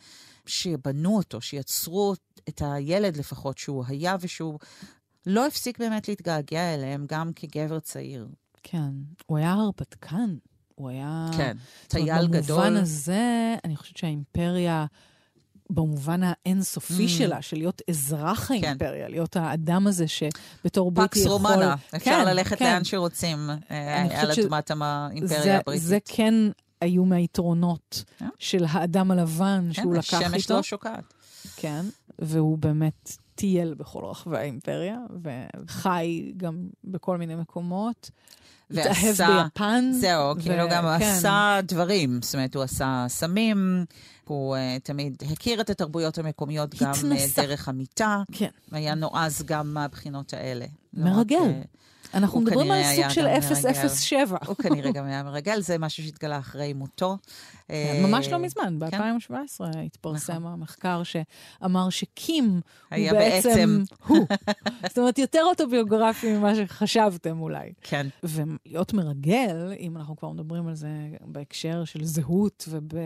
שבנו 0.46 1.16
אותו, 1.16 1.40
שיצרו 1.40 2.14
את 2.48 2.62
הילד 2.64 3.16
לפחות 3.16 3.58
שהוא 3.58 3.84
היה 3.88 4.16
ושהוא 4.20 4.58
לא 5.26 5.46
הפסיק 5.46 5.78
באמת 5.78 6.08
להתגעגע 6.08 6.74
אליהם, 6.74 7.04
גם 7.08 7.32
כגבר 7.32 7.80
צעיר. 7.80 8.28
כן. 8.62 8.90
הוא 9.26 9.38
היה 9.38 9.52
הרפתקן. 9.52 10.36
הוא 10.74 10.88
היה... 10.88 11.30
כן, 11.36 11.56
טייל 11.88 12.26
גדול. 12.26 12.58
במובן 12.58 12.76
הזה, 12.76 13.54
אני 13.64 13.76
חושבת 13.76 13.96
שהאימפריה, 13.96 14.86
במובן 15.74 16.20
האינסופי 16.22 17.06
Mm. 17.06 17.08
שלה, 17.08 17.42
של 17.42 17.56
להיות 17.56 17.82
אזרח 17.90 18.48
כן. 18.48 18.54
האימפריה, 18.54 19.08
להיות 19.08 19.36
האדם 19.36 19.86
הזה 19.86 20.04
שבתור 20.08 20.90
בריטי 20.90 21.08
פקס 21.10 21.20
יכול... 21.20 21.32
רומנה, 21.32 21.74
אפשר 21.96 22.10
כן, 22.10 22.24
ללכת 22.26 22.58
כן. 22.58 22.64
לאן 22.64 22.84
שרוצים 22.84 23.50
אה, 23.70 24.20
על 24.20 24.30
אדמת 24.30 24.70
האימפריה 24.70 25.42
זה, 25.42 25.56
הבריטית. 25.58 25.82
זה 25.86 25.98
כן 26.04 26.34
היו 26.80 27.04
מהיתרונות 27.04 28.04
כן. 28.18 28.28
של 28.38 28.64
האדם 28.68 29.10
הלבן 29.10 29.68
כן, 29.72 29.82
שהוא 29.82 29.94
לקח 29.94 30.14
השמש 30.14 30.42
איתו. 30.42 30.54
לא 30.54 30.62
שוקעת. 30.62 31.14
כן, 31.56 31.84
והוא 32.18 32.58
באמת 32.58 33.12
טייל 33.42 33.74
בכל 33.74 34.04
רחבי 34.04 34.38
האימפריה, 34.38 34.98
וחי 35.22 36.32
גם 36.36 36.68
בכל 36.84 37.18
מיני 37.18 37.34
מקומות. 37.34 38.10
התאהב 38.70 39.16
ביפן. 39.44 39.90
זהו, 39.92 40.36
ו... 40.36 40.40
כאילו 40.40 40.68
גם 40.70 40.84
כן. 40.98 41.04
עשה 41.04 41.60
דברים. 41.62 42.22
זאת 42.22 42.34
אומרת, 42.34 42.54
הוא 42.54 42.62
עשה 42.62 43.06
סמים, 43.08 43.84
הוא 44.24 44.56
uh, 44.56 44.58
תמיד 44.82 45.22
הכיר 45.32 45.60
את 45.60 45.70
התרבויות 45.70 46.18
המקומיות 46.18 46.74
התנסה. 46.74 47.06
גם 47.06 47.12
uh, 47.12 47.48
דרך 47.48 47.68
המיטה. 47.68 48.22
כן. 48.32 48.48
היה 48.72 48.94
נועז 48.94 49.42
גם 49.42 49.74
מהבחינות 49.74 50.34
האלה. 50.34 50.66
מרגל. 50.94 51.36
לא 51.36 51.42
רק, 51.42 51.48
uh, 51.48 51.66
אנחנו 52.14 52.40
מדברים 52.40 52.70
על 52.70 52.82
סוג 52.96 53.08
של 53.08 53.26
007. 53.88 54.38
הוא 54.46 54.56
כנראה 54.56 54.92
גם 54.92 55.04
היה 55.04 55.22
מרגל, 55.22 55.60
זה 55.60 55.78
משהו 55.78 56.04
שהתגלה 56.04 56.38
אחרי 56.38 56.72
מותו. 56.72 57.16
כן, 57.68 58.02
ממש 58.02 58.28
לא 58.28 58.38
מזמן, 58.38 58.78
ב-2017 58.78 58.90
כן? 59.72 59.78
התפרסם 59.86 60.32
נכון. 60.32 60.52
המחקר 60.52 61.02
שאמר 61.02 61.90
שקים 61.90 62.60
הוא 62.90 63.10
בעצם 63.12 63.82
הוא. 64.06 64.26
זאת 64.88 64.98
אומרת, 64.98 65.18
יותר 65.18 65.42
אוטוביוגרפי 65.44 66.36
ממה 66.36 66.54
שחשבתם 66.54 67.40
אולי. 67.40 67.72
כן. 67.82 68.06
ולהיות 68.22 68.92
מרגל, 68.92 69.72
אם 69.78 69.96
אנחנו 69.96 70.16
כבר 70.16 70.30
מדברים 70.30 70.68
על 70.68 70.74
זה 70.74 70.88
בהקשר 71.20 71.84
של 71.84 72.04
זהות 72.04 72.68
וב... 72.68 72.98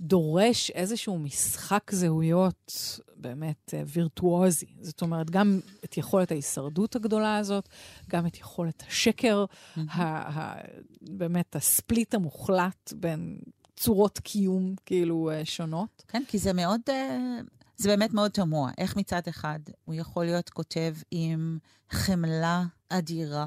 דורש 0.00 0.70
איזשהו 0.70 1.18
משחק 1.18 1.90
זהויות 1.90 2.72
באמת 3.16 3.74
אה, 3.74 3.82
וירטואוזי. 3.86 4.66
זאת 4.80 5.02
אומרת, 5.02 5.30
גם 5.30 5.60
את 5.84 5.96
יכולת 5.96 6.30
ההישרדות 6.30 6.96
הגדולה 6.96 7.36
הזאת, 7.36 7.68
גם 8.10 8.26
את 8.26 8.38
יכולת 8.38 8.82
השקר, 8.88 9.44
mm-hmm. 9.44 9.80
ה- 9.90 10.38
ה- 10.40 10.60
באמת 11.00 11.56
הספליט 11.56 12.14
המוחלט 12.14 12.92
בין 12.96 13.38
צורות 13.76 14.18
קיום 14.18 14.74
כאילו 14.86 15.30
אה, 15.30 15.44
שונות. 15.44 16.04
כן, 16.08 16.22
כי 16.28 16.38
זה 16.38 16.52
מאוד, 16.52 16.80
אה, 16.88 17.38
זה 17.76 17.88
באמת 17.88 18.12
מאוד 18.12 18.30
תמוה. 18.30 18.70
איך 18.78 18.96
מצד 18.96 19.22
אחד 19.28 19.58
הוא 19.84 19.94
יכול 19.94 20.24
להיות 20.24 20.48
כותב 20.50 20.94
עם 21.10 21.58
חמלה 21.90 22.64
אדירה. 22.88 23.46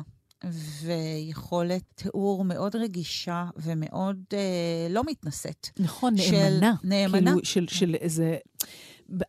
ויכולת 0.81 1.83
תיאור 1.95 2.43
מאוד 2.43 2.75
רגישה 2.75 3.45
ומאוד 3.55 4.17
אה, 4.33 4.87
לא 4.89 5.03
מתנשאת. 5.05 5.67
נכון, 5.79 6.13
נאמנה. 6.15 6.73
נאמנה. 6.83 7.31
כאילו, 7.31 7.45
של, 7.45 7.67
של 7.67 7.95
איזה... 7.95 8.37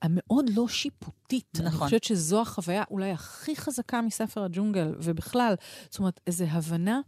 מאוד 0.08 0.50
לא 0.54 0.68
שיפוטית. 0.68 1.48
נכון. 1.54 1.66
אני 1.66 1.76
חושבת 1.76 2.04
שזו 2.04 2.40
החוויה 2.40 2.82
אולי 2.90 3.10
הכי 3.10 3.56
חזקה 3.56 4.00
מספר 4.00 4.44
הג'ונגל, 4.44 4.94
ובכלל, 5.02 5.54
זאת 5.90 5.98
אומרת, 5.98 6.20
איזו 6.26 6.44
הבנה 6.44 7.00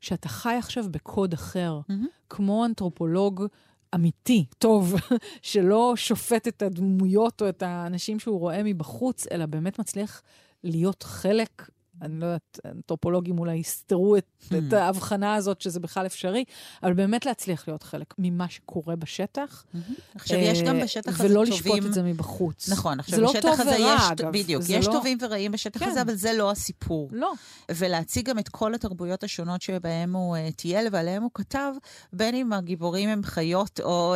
שאתה 0.00 0.28
חי 0.28 0.54
עכשיו 0.58 0.84
בקוד 0.90 1.32
אחר, 1.32 1.80
mm-hmm. 1.80 2.06
כמו 2.30 2.64
אנתרופולוג 2.64 3.46
אמיתי, 3.94 4.44
טוב, 4.58 4.94
שלא 5.42 5.92
שופט 5.96 6.48
את 6.48 6.62
הדמויות 6.62 7.42
או 7.42 7.48
את 7.48 7.62
האנשים 7.62 8.18
שהוא 8.18 8.40
רואה 8.40 8.62
מבחוץ, 8.62 9.26
אלא 9.32 9.46
באמת 9.46 9.78
מצליח 9.78 10.22
להיות 10.64 11.02
חלק 11.02 11.70
אני 12.02 12.20
לא 12.20 12.26
יודעת, 12.26 12.60
אנתרופולוגים 12.64 13.38
אולי 13.38 13.54
יסתרו 13.54 14.16
את, 14.16 14.24
hmm. 14.42 14.54
את 14.68 14.72
ההבחנה 14.72 15.34
הזאת 15.34 15.60
שזה 15.60 15.80
בכלל 15.80 16.06
אפשרי, 16.06 16.44
אבל 16.82 16.92
באמת 16.92 17.26
להצליח 17.26 17.68
להיות 17.68 17.82
חלק 17.82 18.14
ממה 18.18 18.48
שקורה 18.48 18.96
בשטח. 18.96 19.64
Hmm. 19.74 19.78
עכשיו, 20.14 20.38
יש 20.38 20.62
גם 20.62 20.80
בשטח 20.80 21.08
הזה 21.08 21.18
טובים... 21.18 21.32
ולא 21.32 21.44
לשפוט 21.44 21.86
את 21.86 21.94
זה 21.94 22.02
מבחוץ. 22.02 22.68
נכון, 22.68 23.00
עכשיו, 23.00 23.20
לא 23.20 23.32
בשטח 23.32 23.60
הזה 23.60 23.70
ורע, 23.70 23.96
יש... 23.96 24.10
אגב. 24.10 24.32
בדיוק, 24.32 24.62
יש 24.68 24.86
לא... 24.86 24.92
טובים 24.92 25.18
ורעים 25.20 25.52
בשטח 25.52 25.80
כן. 25.80 25.88
הזה, 25.88 26.02
אבל 26.02 26.14
זה 26.14 26.32
לא 26.32 26.50
הסיפור. 26.50 27.08
לא. 27.12 27.32
ולהציג 27.68 28.28
גם 28.28 28.38
את 28.38 28.48
כל 28.48 28.74
התרבויות 28.74 29.24
השונות 29.24 29.62
שבהם 29.62 30.16
הוא 30.16 30.36
uh, 30.36 30.56
טייל 30.56 30.86
ועליהם 30.92 31.22
הוא 31.22 31.30
כתב, 31.34 31.72
בין 32.12 32.34
אם 32.34 32.52
הגיבורים 32.52 33.08
הם 33.08 33.22
חיות, 33.24 33.80
או 33.80 34.14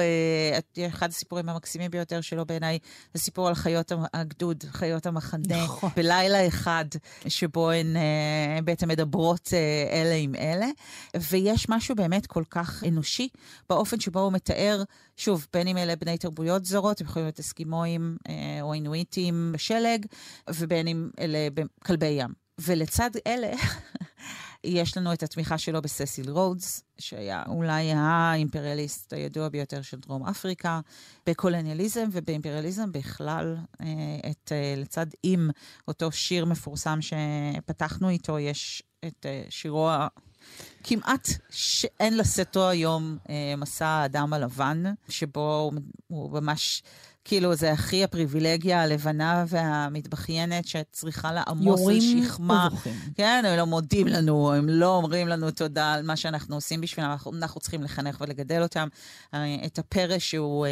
uh, 0.74 0.80
אחד 0.86 1.08
הסיפורים 1.08 1.48
המקסימים 1.48 1.90
ביותר 1.90 2.20
שלו 2.20 2.46
בעיניי, 2.46 2.78
זה 3.14 3.22
סיפור 3.22 3.48
על 3.48 3.54
חיות 3.54 3.92
הגדוד, 4.14 4.64
חיות 4.70 5.06
המחנה, 5.06 5.64
נכון. 5.64 5.90
בלילה 5.96 6.46
אחד, 6.48 6.84
שבו 7.28 7.70
הן 7.76 7.96
uh, 7.96 8.64
בעצם 8.64 8.88
מדברות 8.88 9.46
uh, 9.46 9.92
אלה 9.92 10.14
עם 10.14 10.34
אלה, 10.34 10.66
ויש 11.16 11.66
משהו 11.68 11.94
באמת 11.94 12.26
כל 12.26 12.44
כך 12.50 12.84
אנושי 12.88 13.28
באופן 13.68 14.00
שבו 14.00 14.20
הוא 14.20 14.32
מתאר, 14.32 14.82
שוב, 15.16 15.46
בין 15.52 15.68
אם 15.68 15.76
אלה 15.76 15.96
בני 15.96 16.18
תרבויות 16.18 16.64
זרות, 16.64 17.00
הם 17.00 17.06
יכולים 17.06 17.26
להיות 17.26 17.40
אסקימואים 17.40 18.16
uh, 18.22 18.30
או 18.62 18.74
אינואיטים 18.74 19.50
בשלג, 19.52 20.06
ובין 20.50 20.88
אם 20.88 21.08
אלה 21.18 21.48
כלבי 21.84 22.06
ים. 22.06 22.46
ולצד 22.58 23.10
אלה, 23.26 23.50
יש 24.66 24.96
לנו 24.96 25.12
את 25.12 25.22
התמיכה 25.22 25.58
שלו 25.58 25.82
בססיל 25.82 26.30
רודס, 26.30 26.82
שהיה 26.98 27.42
אולי 27.46 27.92
האימפריאליסט 27.92 29.12
הידוע 29.12 29.48
ביותר 29.48 29.82
של 29.82 29.98
דרום 29.98 30.26
אפריקה, 30.26 30.80
בקולוניאליזם 31.26 32.08
ובאימפריאליזם 32.12 32.92
בכלל, 32.92 33.56
אה, 33.80 33.86
את 34.30 34.52
אה, 34.52 34.74
לצד 34.76 35.06
עם 35.22 35.50
אותו 35.88 36.12
שיר 36.12 36.44
מפורסם 36.44 36.98
שפתחנו 37.00 38.08
איתו, 38.08 38.38
יש 38.38 38.82
את 39.04 39.26
אה, 39.26 39.42
שירו 39.48 39.90
כמעט 40.84 41.28
שאין 41.50 42.16
לשאתו 42.16 42.68
היום 42.68 43.18
מסע 43.56 43.86
האדם 43.86 44.32
הלבן, 44.32 44.84
שבו 45.08 45.70
הוא 46.06 46.30
ממש 46.40 46.82
כאילו, 47.26 47.54
זה 47.54 47.72
הכי 47.72 48.04
הפריבילגיה 48.04 48.82
הלבנה 48.82 49.44
והמתבכיינת 49.48 50.66
שצריכה 50.66 51.32
לעמוס 51.32 51.88
על 51.88 52.00
שכמה. 52.00 52.68
יורים 52.72 53.00
כן, 53.14 53.42
הם 53.46 53.58
לא 53.58 53.64
מודים 53.64 54.06
לנו, 54.06 54.52
הם 54.52 54.68
לא 54.68 54.96
אומרים 54.96 55.28
לנו 55.28 55.50
תודה 55.50 55.92
על 55.92 56.02
מה 56.02 56.16
שאנחנו 56.16 56.54
עושים 56.54 56.80
בשבילם, 56.80 57.10
אנחנו, 57.10 57.32
אנחנו 57.34 57.60
צריכים 57.60 57.82
לחנך 57.82 58.20
ולגדל 58.20 58.62
אותם. 58.62 58.88
אה, 59.34 59.56
את 59.66 59.78
הפרא 59.78 60.18
שהוא 60.18 60.66
אה, 60.66 60.70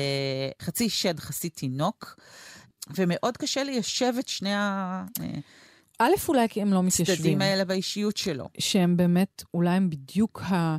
חצי 0.62 0.88
שד, 0.88 1.20
חצי 1.20 1.48
תינוק, 1.48 2.20
ומאוד 2.96 3.36
קשה 3.36 3.64
ליישב 3.64 4.12
את 4.18 4.28
שני 4.28 4.54
ה... 4.54 5.04
אה, 5.20 5.26
א', 5.98 6.12
אולי 6.28 6.48
כי 6.48 6.62
הם 6.62 6.72
לא 6.72 6.82
מתיישבים. 6.82 7.14
הצדדים 7.14 7.42
האלה 7.42 7.64
באישיות 7.64 8.16
שלו. 8.16 8.48
שהם 8.58 8.96
באמת, 8.96 9.42
אולי 9.54 9.70
הם 9.70 9.90
בדיוק 9.90 10.42
ה... 10.42 10.76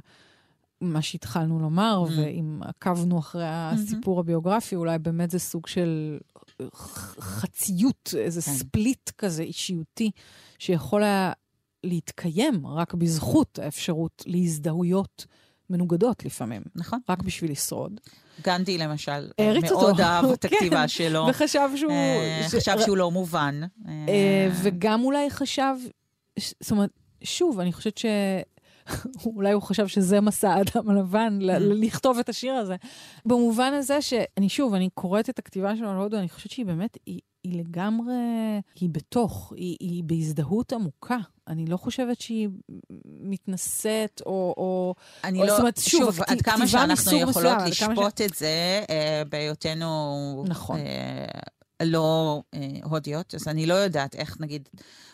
מה 0.94 1.02
שהתחלנו 1.02 1.60
לומר, 1.60 2.04
mm. 2.08 2.20
ואם 2.20 2.60
עקבנו 2.64 3.20
אחרי 3.20 3.46
הסיפור 3.48 4.18
mm-hmm. 4.18 4.20
הביוגרפי, 4.20 4.76
אולי 4.76 5.00
באמת 5.00 5.32
זה 5.32 5.40
סוג 5.40 5.68
של 5.68 6.18
חציות, 7.20 8.14
איזה 8.18 8.42
כן. 8.42 8.52
ספליט 8.52 9.10
כזה 9.18 9.44
אישיותי, 9.44 10.12
שיכול 10.60 11.04
היה 11.04 11.32
להתקיים 11.84 12.68
רק 12.68 12.94
בזכות 12.94 13.60
האפשרות 13.60 14.24
להזדהויות 14.26 15.26
מנוגדות 15.70 16.26
לפעמים. 16.26 16.62
נכון. 16.76 17.00
רק 17.10 17.24
בשביל 17.24 17.52
לשרוד. 17.52 18.00
גנדי 18.42 18.78
למשל, 18.78 19.30
מאוד 19.62 20.02
אהב 20.02 20.26
את 20.26 20.46
כן. 20.46 20.56
הכתיבה 20.56 20.88
שלו. 20.88 21.28
וחשב 21.30 21.70
שהוא... 21.76 21.92
אה, 21.92 22.48
חשב 22.50 22.76
שהוא 22.86 22.98
לא 22.98 23.12
מובן. 23.12 23.62
אה, 23.88 24.50
וגם 24.64 25.04
אולי 25.04 25.30
חשב, 25.30 25.76
זאת 26.40 26.72
אומרת, 26.72 26.90
שוב, 27.24 27.60
אני 27.60 27.74
חושבת 27.74 27.98
ש... 27.98 28.06
אולי 29.26 29.52
הוא 29.52 29.62
חשב 29.62 29.88
שזה 29.88 30.22
מסע 30.22 30.50
האדם 30.50 30.90
הלבן, 30.90 31.38
mm. 31.42 31.44
לכתוב 31.60 32.20
את 32.20 32.30
השיר 32.30 32.54
הזה. 32.54 32.76
במובן 33.26 33.74
הזה 33.74 34.02
שאני, 34.02 34.50
שוב, 34.50 34.74
אני 34.74 34.90
קוראת 34.94 35.30
את 35.30 35.40
הכתיבה 35.40 35.76
שלו 35.76 35.90
על 35.90 35.96
הודו, 35.96 36.18
אני 36.18 36.30
חושבת 36.30 36.52
שהיא 36.52 36.66
באמת, 36.66 36.98
היא, 37.06 37.20
היא 37.44 37.60
לגמרי, 37.60 38.16
היא 38.76 38.90
בתוך, 38.92 39.54
היא, 39.56 39.78
היא 39.80 40.04
בהזדהות 40.04 40.74
עמוקה. 40.74 41.18
אני 41.48 41.66
לא 41.66 41.78
חושבת 41.78 42.22
שהיא 42.22 42.50
מתנשאת, 43.06 44.22
או... 44.26 44.54
או 44.58 44.96
אני 45.24 45.40
או, 45.40 45.46
לא, 45.46 45.52
זאת 45.52 45.60
אומרת, 45.60 45.78
שוב, 45.78 46.02
שוב 46.02 46.20
עד 46.28 46.42
כמה 46.42 46.68
שאנחנו 46.68 47.18
יכולות 47.18 47.30
מסוים, 47.30 47.92
לשפוט 47.92 48.18
ש... 48.18 48.22
את 48.22 48.34
זה 48.34 48.84
אה, 48.90 49.22
בהיותנו... 49.30 50.46
נכון. 50.48 50.80
אה, 50.80 51.26
לא 51.84 52.42
אה, 52.54 52.60
הודיות, 52.84 53.36
אז 53.36 53.48
אני 53.48 53.66
לא 53.66 53.74
יודעת 53.74 54.16
איך, 54.16 54.38
נגיד, 54.40 54.70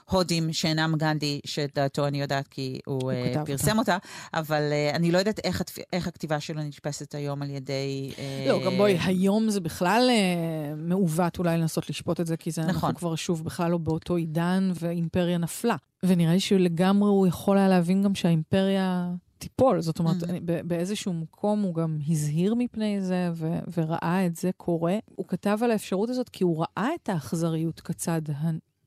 הודים 0.09 0.53
שאינם 0.53 0.93
גנדי, 0.97 1.39
שדעתו 1.45 2.07
אני 2.07 2.21
יודעת 2.21 2.47
כי 2.47 2.79
הוא, 2.85 3.01
הוא 3.01 3.11
uh, 3.11 3.45
פרסם 3.45 3.79
אותה, 3.79 3.97
אבל 4.33 4.61
uh, 4.71 4.95
אני 4.95 5.11
לא 5.11 5.17
יודעת 5.17 5.39
איך, 5.43 5.61
איך 5.93 6.07
הכתיבה 6.07 6.39
שלו 6.39 6.63
נתפסת 6.63 7.15
היום 7.15 7.41
על 7.41 7.49
ידי... 7.49 8.11
Uh, 8.15 8.49
לא, 8.49 8.65
גם 8.65 8.77
בואי, 8.77 8.97
היום 9.05 9.49
זה 9.49 9.59
בכלל 9.59 10.09
uh, 10.09 10.75
מעוות 10.77 11.39
אולי 11.39 11.57
לנסות 11.57 11.89
לשפוט 11.89 12.19
את 12.19 12.27
זה, 12.27 12.37
כי 12.37 12.51
זה 12.51 12.61
נכון. 12.61 12.73
אנחנו 12.73 12.95
כבר 12.95 13.15
שוב 13.15 13.43
בכלל 13.43 13.71
לא 13.71 13.77
באותו 13.77 14.15
עידן, 14.15 14.71
ואימפריה 14.79 15.37
נפלה. 15.37 15.75
ונראה 16.03 16.33
לי 16.33 16.39
שלגמרי 16.39 17.09
הוא 17.09 17.27
יכול 17.27 17.57
היה 17.57 17.67
להבין 17.67 18.03
גם 18.03 18.15
שהאימפריה... 18.15 19.11
תיפול. 19.41 19.81
זאת 19.81 19.99
אומרת, 19.99 20.23
mm-hmm. 20.23 20.63
באיזשהו 20.63 21.13
מקום 21.13 21.61
הוא 21.61 21.75
גם 21.75 21.99
הזהיר 22.07 22.55
מפני 22.55 23.01
זה 23.01 23.29
ו- 23.33 23.59
וראה 23.77 24.25
את 24.25 24.35
זה 24.35 24.51
קורה. 24.57 24.97
הוא 25.15 25.25
כתב 25.27 25.59
על 25.61 25.71
האפשרות 25.71 26.09
הזאת 26.09 26.29
כי 26.29 26.43
הוא 26.43 26.63
ראה 26.63 26.89
את 27.03 27.09
האכזריות 27.09 27.79
כצד 27.79 28.21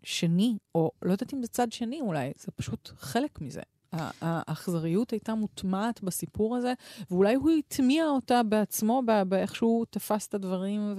שני, 0.02 0.56
או 0.74 0.90
לא 1.02 1.12
יודעת 1.12 1.34
אם 1.34 1.42
זה 1.42 1.48
צד 1.48 1.72
שני 1.72 2.00
אולי, 2.00 2.32
זה 2.38 2.52
פשוט 2.52 2.90
חלק 2.96 3.40
מזה. 3.40 3.60
האכזריות 4.20 5.10
הייתה 5.10 5.34
מוטמעת 5.34 6.02
בסיפור 6.02 6.56
הזה, 6.56 6.72
ואולי 7.10 7.34
הוא 7.34 7.50
הטמיע 7.58 8.04
אותה 8.04 8.42
בעצמו, 8.42 9.02
באיך 9.28 9.56
שהוא 9.56 9.86
תפס 9.90 10.26
את 10.26 10.34
הדברים 10.34 10.94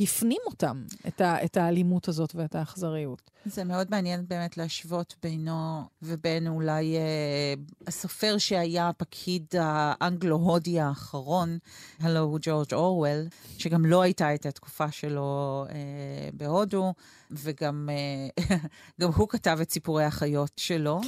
והפנים 0.00 0.40
אותם, 0.46 0.84
את, 1.08 1.20
ה, 1.20 1.44
את 1.44 1.56
האלימות 1.56 2.08
הזאת 2.08 2.34
ואת 2.34 2.54
האכזריות. 2.54 3.30
זה 3.44 3.64
מאוד 3.64 3.86
מעניין 3.90 4.24
באמת 4.28 4.56
להשוות 4.56 5.14
בינו 5.22 5.82
ובין 6.02 6.48
אולי 6.48 6.96
אה, 6.96 7.54
הסופר 7.86 8.38
שהיה 8.38 8.88
הפקיד 8.88 9.46
האנגלו-הודי 9.58 10.80
האחרון, 10.80 11.58
הלו 12.00 12.20
הוא 12.20 12.38
ג'ורג' 12.42 12.74
אורוול, 12.74 13.26
שגם 13.58 13.86
לא 13.86 14.02
הייתה 14.02 14.34
את 14.34 14.46
התקופה 14.46 14.90
שלו 14.90 15.64
אה, 15.70 16.28
בהודו, 16.32 16.94
וגם 17.30 17.88
אה, 17.92 19.06
הוא 19.16 19.28
כתב 19.28 19.58
את 19.62 19.70
סיפורי 19.70 20.04
החיות 20.04 20.52
שלו. 20.56 21.00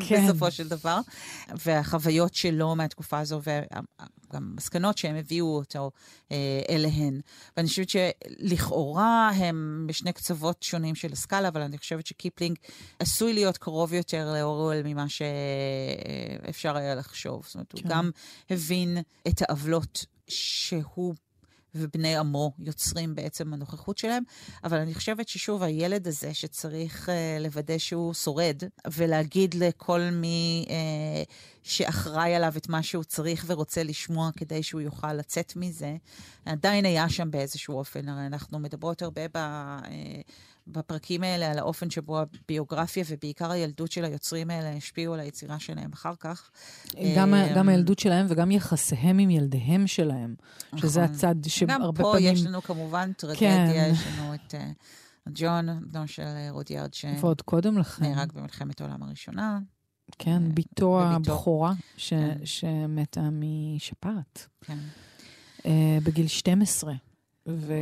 כן. 0.00 0.26
בסופו 0.26 0.50
של 0.50 0.68
דבר, 0.68 1.00
והחוויות 1.64 2.34
שלו 2.34 2.76
מהתקופה 2.76 3.18
הזו, 3.18 3.40
וגם 3.42 3.84
המסקנות 4.30 4.98
שהם 4.98 5.16
הביאו 5.16 5.56
אותו 5.56 5.90
אה, 6.32 6.60
אליהן. 6.68 7.20
ואני 7.56 7.68
חושבת 7.68 7.88
שלכאורה 7.88 9.30
הם 9.34 9.84
בשני 9.88 10.12
קצוות 10.12 10.62
שונים 10.62 10.94
של 10.94 11.12
הסקאלה, 11.12 11.48
אבל 11.48 11.60
אני 11.60 11.78
חושבת 11.78 12.06
שקיפלינג 12.06 12.58
עשוי 12.98 13.32
להיות 13.32 13.58
קרוב 13.58 13.92
יותר 13.92 14.32
לאורוול 14.34 14.82
ממה 14.84 15.06
שאפשר 15.08 16.76
היה 16.76 16.94
לחשוב. 16.94 17.44
זאת 17.46 17.54
אומרת, 17.54 17.72
כן. 17.72 17.78
הוא 17.82 17.90
גם 17.90 18.10
הבין 18.50 18.98
את 19.28 19.42
העוולות 19.42 20.04
שהוא 20.28 21.14
ובני 21.76 22.16
עמו 22.16 22.52
יוצרים 22.58 23.14
בעצם 23.14 23.54
הנוכחות 23.54 23.98
שלהם. 23.98 24.22
אבל 24.64 24.78
אני 24.78 24.94
חושבת 24.94 25.28
ששוב, 25.28 25.62
הילד 25.62 26.08
הזה 26.08 26.34
שצריך 26.34 27.08
uh, 27.08 27.42
לוודא 27.42 27.78
שהוא 27.78 28.14
שורד, 28.14 28.62
ולהגיד 28.90 29.54
לכל 29.54 30.00
מי 30.12 30.66
uh, 30.68 30.70
שאחראי 31.62 32.34
עליו 32.34 32.52
את 32.56 32.68
מה 32.68 32.82
שהוא 32.82 33.04
צריך 33.04 33.44
ורוצה 33.46 33.82
לשמוע 33.82 34.30
כדי 34.36 34.62
שהוא 34.62 34.80
יוכל 34.80 35.12
לצאת 35.12 35.52
מזה, 35.56 35.96
עדיין 36.46 36.84
היה 36.84 37.08
שם 37.08 37.30
באיזשהו 37.30 37.78
אופן. 37.78 38.08
הרי 38.08 38.26
אנחנו 38.26 38.58
מדברות 38.58 39.02
הרבה 39.02 39.28
ב... 39.34 39.36
Uh, 39.36 39.86
בפרקים 40.66 41.22
האלה 41.22 41.50
על 41.50 41.58
האופן 41.58 41.90
שבו 41.90 42.18
הביוגרפיה 42.20 43.04
ובעיקר 43.08 43.50
הילדות 43.50 43.92
של 43.92 44.04
היוצרים 44.04 44.50
האלה 44.50 44.72
השפיעו 44.72 45.14
על 45.14 45.20
היצירה 45.20 45.58
שלהם 45.58 45.90
אחר 45.92 46.14
כך. 46.20 46.50
גם, 47.16 47.34
um, 47.34 47.56
גם 47.56 47.68
הילדות 47.68 47.98
שלהם 47.98 48.26
וגם 48.28 48.50
יחסיהם 48.50 49.18
עם 49.18 49.30
ילדיהם 49.30 49.86
שלהם, 49.86 50.34
נכון. 50.66 50.78
שזה 50.78 51.04
הצד 51.04 51.34
שהרבה 51.46 51.76
פעמים... 51.76 51.92
גם 51.92 52.02
פה 52.02 52.20
יש 52.20 52.46
לנו 52.46 52.62
כמובן 52.62 53.12
טרגדיה, 53.12 53.66
כן. 53.66 53.90
יש 53.92 54.00
לנו 54.06 54.34
את 54.34 54.54
uh, 54.54 55.30
ג'ון, 55.34 55.66
בנו 55.92 56.08
של 56.08 56.22
אה, 56.22 56.48
רודיארד, 56.50 56.94
ש... 56.94 57.04
ועוד 57.20 57.42
קודם 57.42 57.78
לכן. 57.78 58.04
נהרג 58.04 58.32
במלחמת 58.32 58.80
העולם 58.80 59.02
הראשונה. 59.02 59.58
כן, 60.18 60.42
uh, 60.46 60.54
בתו 60.54 61.02
הבכורה, 61.02 61.72
ש... 61.96 62.10
כן. 62.10 62.38
שמתה 62.44 63.28
משפעת. 63.32 64.46
כן. 64.60 64.78
Uh, 65.58 65.66
בגיל 66.04 66.26
12. 66.26 66.94
ו... 67.48 67.72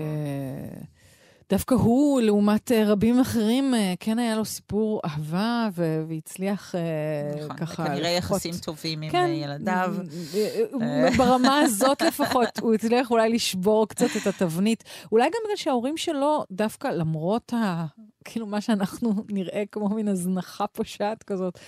דווקא 1.50 1.74
הוא, 1.74 2.20
לעומת 2.20 2.70
uh, 2.70 2.74
רבים 2.86 3.20
אחרים, 3.20 3.74
uh, 3.74 3.76
כן 4.00 4.18
היה 4.18 4.36
לו 4.36 4.44
סיפור 4.44 5.00
אהבה 5.04 5.68
והצליח 6.06 6.74
uh, 6.74 7.44
נכון, 7.44 7.56
ככה... 7.56 7.86
כנראה 7.86 8.10
יחסים 8.10 8.54
טובים 8.62 9.00
כן, 9.10 9.26
עם 9.28 9.34
ילדיו. 9.34 9.94
ברמה 11.16 11.58
הזאת 11.58 12.02
לפחות, 12.02 12.58
הוא 12.60 12.74
הצליח 12.74 13.10
אולי 13.10 13.28
לשבור 13.28 13.88
קצת 13.88 14.08
את 14.22 14.26
התבנית. 14.26 14.84
אולי 15.12 15.24
גם 15.24 15.40
בגלל 15.44 15.56
שההורים 15.56 15.96
שלו, 15.96 16.44
דווקא 16.50 16.88
למרות 16.88 17.52
ה... 17.54 17.84
כאילו 18.24 18.46
מה 18.46 18.60
שאנחנו 18.60 19.14
נראה 19.36 19.62
כמו 19.72 19.88
מין 19.88 20.08
הזנחה 20.08 20.66
פושעת 20.66 21.22
כזאת. 21.22 21.58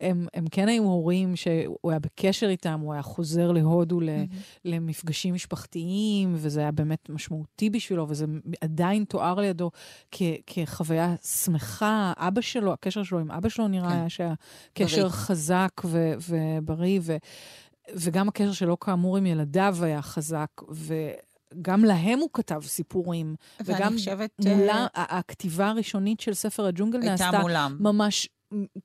הם, 0.00 0.26
הם 0.34 0.44
כן 0.50 0.68
היו 0.68 0.82
הורים 0.82 1.36
שהוא 1.36 1.90
היה 1.90 1.98
בקשר 1.98 2.48
איתם, 2.48 2.80
הוא 2.80 2.92
היה 2.92 3.02
חוזר 3.02 3.52
להודו 3.52 4.00
mm-hmm. 4.00 4.34
למפגשים 4.64 5.34
משפחתיים, 5.34 6.32
וזה 6.36 6.60
היה 6.60 6.72
באמת 6.72 7.10
משמעותי 7.10 7.70
בשבילו, 7.70 8.06
וזה 8.08 8.24
עדיין 8.60 9.04
תואר 9.04 9.40
לידו 9.40 9.70
כ, 10.10 10.22
כחוויה 10.46 11.14
שמחה. 11.22 12.12
אבא 12.16 12.40
שלו, 12.40 12.72
הקשר 12.72 13.02
שלו 13.02 13.18
עם 13.18 13.30
אבא 13.30 13.48
שלו 13.48 13.68
נראה 13.68 13.90
כן. 13.90 14.08
שהיה 14.08 14.34
קשר 14.74 14.96
בריא. 14.96 15.08
חזק 15.08 15.82
ו, 15.84 16.12
ובריא, 16.28 17.00
ו, 17.02 17.16
וגם 17.94 18.28
הקשר 18.28 18.52
שלו 18.52 18.78
כאמור 18.80 19.16
עם 19.16 19.26
ילדיו 19.26 19.76
היה 19.80 20.02
חזק. 20.02 20.50
ו... 20.70 20.94
גם 21.62 21.84
להם 21.84 22.18
הוא 22.18 22.28
כתב 22.32 22.60
סיפורים. 22.64 23.34
וגם 23.64 23.92
חושבת... 23.92 24.30
מולה, 24.46 24.86
uh... 24.86 25.00
הכתיבה 25.00 25.68
הראשונית 25.68 26.20
של 26.20 26.34
ספר 26.34 26.66
הג'ונגל 26.66 26.98
נעשתה 26.98 27.40
מולם. 27.40 27.76
ממש 27.80 28.28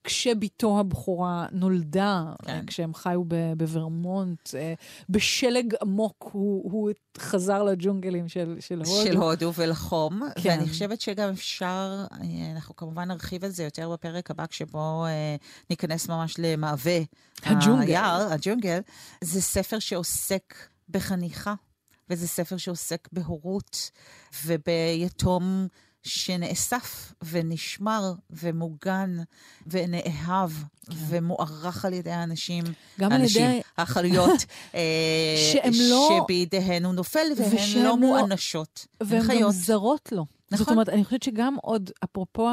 כשבתו 0.04 0.80
הבכורה 0.80 1.46
נולדה, 1.52 2.24
כן. 2.46 2.66
כשהם 2.68 2.94
חיו 2.94 3.24
בוורמונט, 3.58 4.56
אה, 4.56 4.74
בשלג 5.10 5.74
עמוק, 5.82 6.30
הוא, 6.32 6.72
הוא 6.72 6.92
חזר 7.18 7.64
לג'ונגלים 7.64 8.28
של, 8.28 8.58
של 8.60 8.78
הודו. 8.78 9.04
של 9.04 9.18
הודו 9.18 9.54
ולחום. 9.56 10.22
כן. 10.36 10.50
ואני 10.50 10.70
חושבת 10.70 11.02
שגם 11.02 11.30
אפשר, 11.30 12.06
אה, 12.12 12.52
אנחנו 12.56 12.76
כמובן 12.76 13.08
נרחיב 13.08 13.46
על 13.46 13.52
זה 13.52 13.64
יותר 13.64 13.90
בפרק 13.90 14.32
הבא, 14.32 14.46
כשבו 14.46 15.06
אה, 15.06 15.36
ניכנס 15.70 16.10
ממש 16.10 16.36
למעווה 16.38 17.00
הג'ונגל. 17.44 17.88
היער, 17.88 18.34
הג'ונגל. 18.34 18.80
זה 19.24 19.42
ספר 19.42 19.80
שעוסק 19.80 20.56
בחניכה. 20.90 21.54
וזה 22.10 22.28
ספר 22.28 22.58
שעוסק 22.58 23.08
בהורות 23.12 23.92
וביתום 24.46 25.68
שנאסף 26.04 27.14
ונשמר 27.24 28.14
ומוגן 28.30 29.18
ונאהב 29.68 30.52
כן. 30.52 30.96
ומוערך 31.08 31.86
על 31.86 31.94
ידי 31.94 32.12
האנשים, 32.12 32.64
גם 33.00 33.12
האנשים, 33.12 33.46
על 33.46 33.52
ידי... 33.52 33.62
החלויות, 33.78 34.46
אה, 34.76 35.36
שהם 35.52 35.74
לא... 35.90 36.22
שבידיהן 36.24 36.86
הוא 36.86 36.94
נופל 36.94 37.28
והן 37.38 37.58
לא, 37.76 37.84
לא 37.84 37.98
מואנשות. 37.98 38.88
והן 39.04 39.42
גם. 39.42 39.52
זרות 39.52 40.12
לו. 40.12 40.26
נכון. 40.52 40.58
זאת 40.66 40.72
אומרת, 40.72 40.90
אני 40.90 41.06
חושבת 41.06 41.24
שגם 41.24 41.56
עוד, 41.62 41.92
אפרופו 42.04 42.50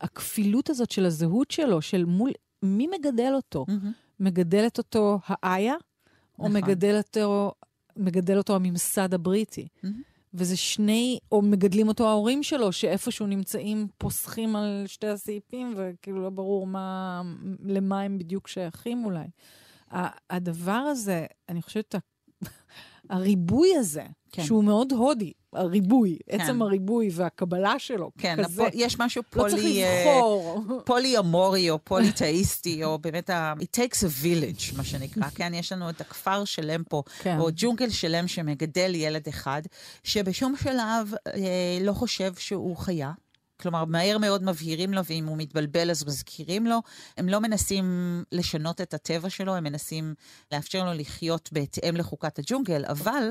הכפילות 0.00 0.70
הזאת 0.70 0.90
של 0.90 1.06
הזהות 1.06 1.50
שלו, 1.50 1.82
של 1.82 2.04
מול, 2.04 2.30
מי 2.62 2.86
מגדל 2.86 3.32
אותו? 3.34 3.66
Mm-hmm. 3.68 3.86
מגדלת 4.20 4.78
אותו 4.78 5.18
האיה, 5.26 5.74
נכון. 5.74 6.46
או 6.46 6.50
מגדל 6.50 6.96
אותו 6.96 7.52
מגדל 7.96 8.38
אותו 8.38 8.56
הממסד 8.56 9.14
הבריטי. 9.14 9.68
Mm-hmm. 9.84 9.88
וזה 10.34 10.56
שני, 10.56 11.18
או 11.32 11.42
מגדלים 11.42 11.88
אותו 11.88 12.08
ההורים 12.08 12.42
שלו, 12.42 12.72
שאיפשהו 12.72 13.26
נמצאים, 13.26 13.86
פוסחים 13.98 14.56
על 14.56 14.84
שתי 14.86 15.06
הסעיפים, 15.06 15.74
וכאילו 15.76 16.22
לא 16.22 16.30
ברור 16.30 16.66
מה, 16.66 17.22
למה 17.64 18.00
הם 18.00 18.18
בדיוק 18.18 18.48
שייכים 18.48 19.04
אולי. 19.04 19.26
הדבר 20.30 20.72
הזה, 20.72 21.26
אני 21.48 21.62
חושבת, 21.62 21.94
הריבוי 23.10 23.76
הזה, 23.76 24.02
כן. 24.32 24.44
שהוא 24.44 24.64
מאוד 24.64 24.92
הודי, 24.92 25.32
הריבוי, 25.52 26.18
כן. 26.30 26.40
עצם 26.40 26.62
הריבוי 26.62 27.08
והקבלה 27.12 27.78
שלו, 27.78 28.10
כן, 28.18 28.36
כזה. 28.44 28.66
הפ... 28.66 28.70
יש 28.74 28.98
משהו 28.98 29.22
פולי... 29.30 29.52
לא 29.52 29.56
צריך 29.56 29.64
לבחור. 29.64 30.62
פולי 30.84 31.18
אמורי 31.18 31.70
או 31.70 31.78
פוליטאיסטי, 31.84 32.84
או 32.84 32.98
באמת 32.98 33.30
ה... 33.30 33.54
It 33.60 33.76
takes 33.76 33.98
a 33.98 34.24
village, 34.24 34.76
מה 34.76 34.84
שנקרא, 34.84 35.28
כן? 35.36 35.54
יש 35.54 35.72
לנו 35.72 35.90
את 35.90 36.00
הכפר 36.00 36.44
שלם 36.44 36.82
פה, 36.88 37.02
כן. 37.22 37.38
או 37.38 37.48
ג'ונגל 37.56 37.90
שלם 37.90 38.28
שמגדל 38.28 38.94
ילד 38.94 39.28
אחד, 39.28 39.62
שבשום 40.04 40.54
שלב 40.62 41.14
אה, 41.26 41.78
לא 41.80 41.92
חושב 41.92 42.34
שהוא 42.34 42.76
חיה. 42.76 43.12
כלומר, 43.60 43.84
מהר 43.84 44.18
מאוד 44.18 44.42
מבהירים 44.42 44.94
לו, 44.94 45.04
ואם 45.04 45.26
הוא 45.26 45.36
מתבלבל 45.36 45.90
אז 45.90 46.04
מזכירים 46.04 46.66
לו. 46.66 46.78
הם 47.16 47.28
לא 47.28 47.38
מנסים 47.40 47.84
לשנות 48.32 48.80
את 48.80 48.94
הטבע 48.94 49.30
שלו, 49.30 49.54
הם 49.54 49.64
מנסים 49.64 50.14
לאפשר 50.52 50.84
לו 50.84 50.92
לחיות 50.92 51.48
בהתאם 51.52 51.96
לחוקת 51.96 52.38
הג'ונגל, 52.38 52.84
אבל... 52.84 53.22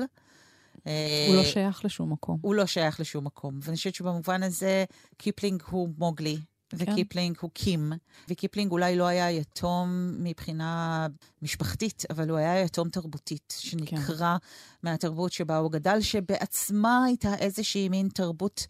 הוא 1.28 1.36
לא 1.36 1.44
שייך 1.44 1.84
לשום 1.84 2.12
מקום. 2.12 2.38
הוא 2.42 2.54
לא 2.54 2.66
שייך 2.66 3.00
לשום 3.00 3.24
מקום. 3.24 3.58
ואני 3.62 3.76
חושבת 3.76 3.94
שבמובן 3.94 4.42
הזה, 4.42 4.84
קיפלינג 5.16 5.62
הוא 5.70 5.88
מוגלי. 5.98 6.38
כן. 6.68 6.92
וקיפלינג 6.92 7.36
הוא 7.40 7.50
קים, 7.54 7.92
וקיפלינג 8.28 8.72
אולי 8.72 8.96
לא 8.96 9.04
היה 9.04 9.30
יתום 9.30 10.14
מבחינה 10.18 11.06
משפחתית, 11.42 12.02
אבל 12.10 12.30
הוא 12.30 12.38
היה 12.38 12.60
יתום 12.60 12.88
תרבותית, 12.88 13.54
שנקרא 13.58 14.36
כן. 14.38 14.46
מהתרבות 14.82 15.32
שבה 15.32 15.56
הוא 15.56 15.70
גדל, 15.70 16.00
שבעצמה 16.00 17.04
הייתה 17.04 17.34
איזושהי 17.34 17.88
מין 17.88 18.08
תרבות 18.08 18.66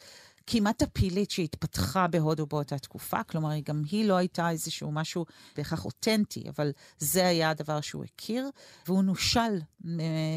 כמעט 0.46 0.82
טפילית 0.82 1.30
שהתפתחה 1.30 2.06
בהודו 2.06 2.46
באותה 2.46 2.78
תקופה, 2.78 3.22
כלומר, 3.22 3.50
גם 3.64 3.82
היא 3.90 4.04
לא 4.04 4.16
הייתה 4.16 4.50
איזשהו 4.50 4.92
משהו 4.92 5.24
בהכרח 5.56 5.84
אותנטי, 5.84 6.44
אבל 6.48 6.72
זה 6.98 7.26
היה 7.26 7.50
הדבר 7.50 7.80
שהוא 7.80 8.04
הכיר, 8.04 8.50
והוא 8.86 9.02
נושל 9.02 9.60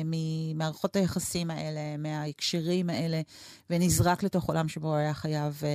ממערכות 0.06 0.96
היחסים 0.96 1.52
האלה, 1.52 1.98
מההקשרים 1.98 2.90
האלה, 2.90 3.22
ונזרק 3.70 4.24
לתוך 4.24 4.46
עולם 4.46 4.68
שבו 4.68 4.88
הוא 4.88 4.96
היה 4.96 5.14
חייב 5.14 5.62
אה, 5.64 5.70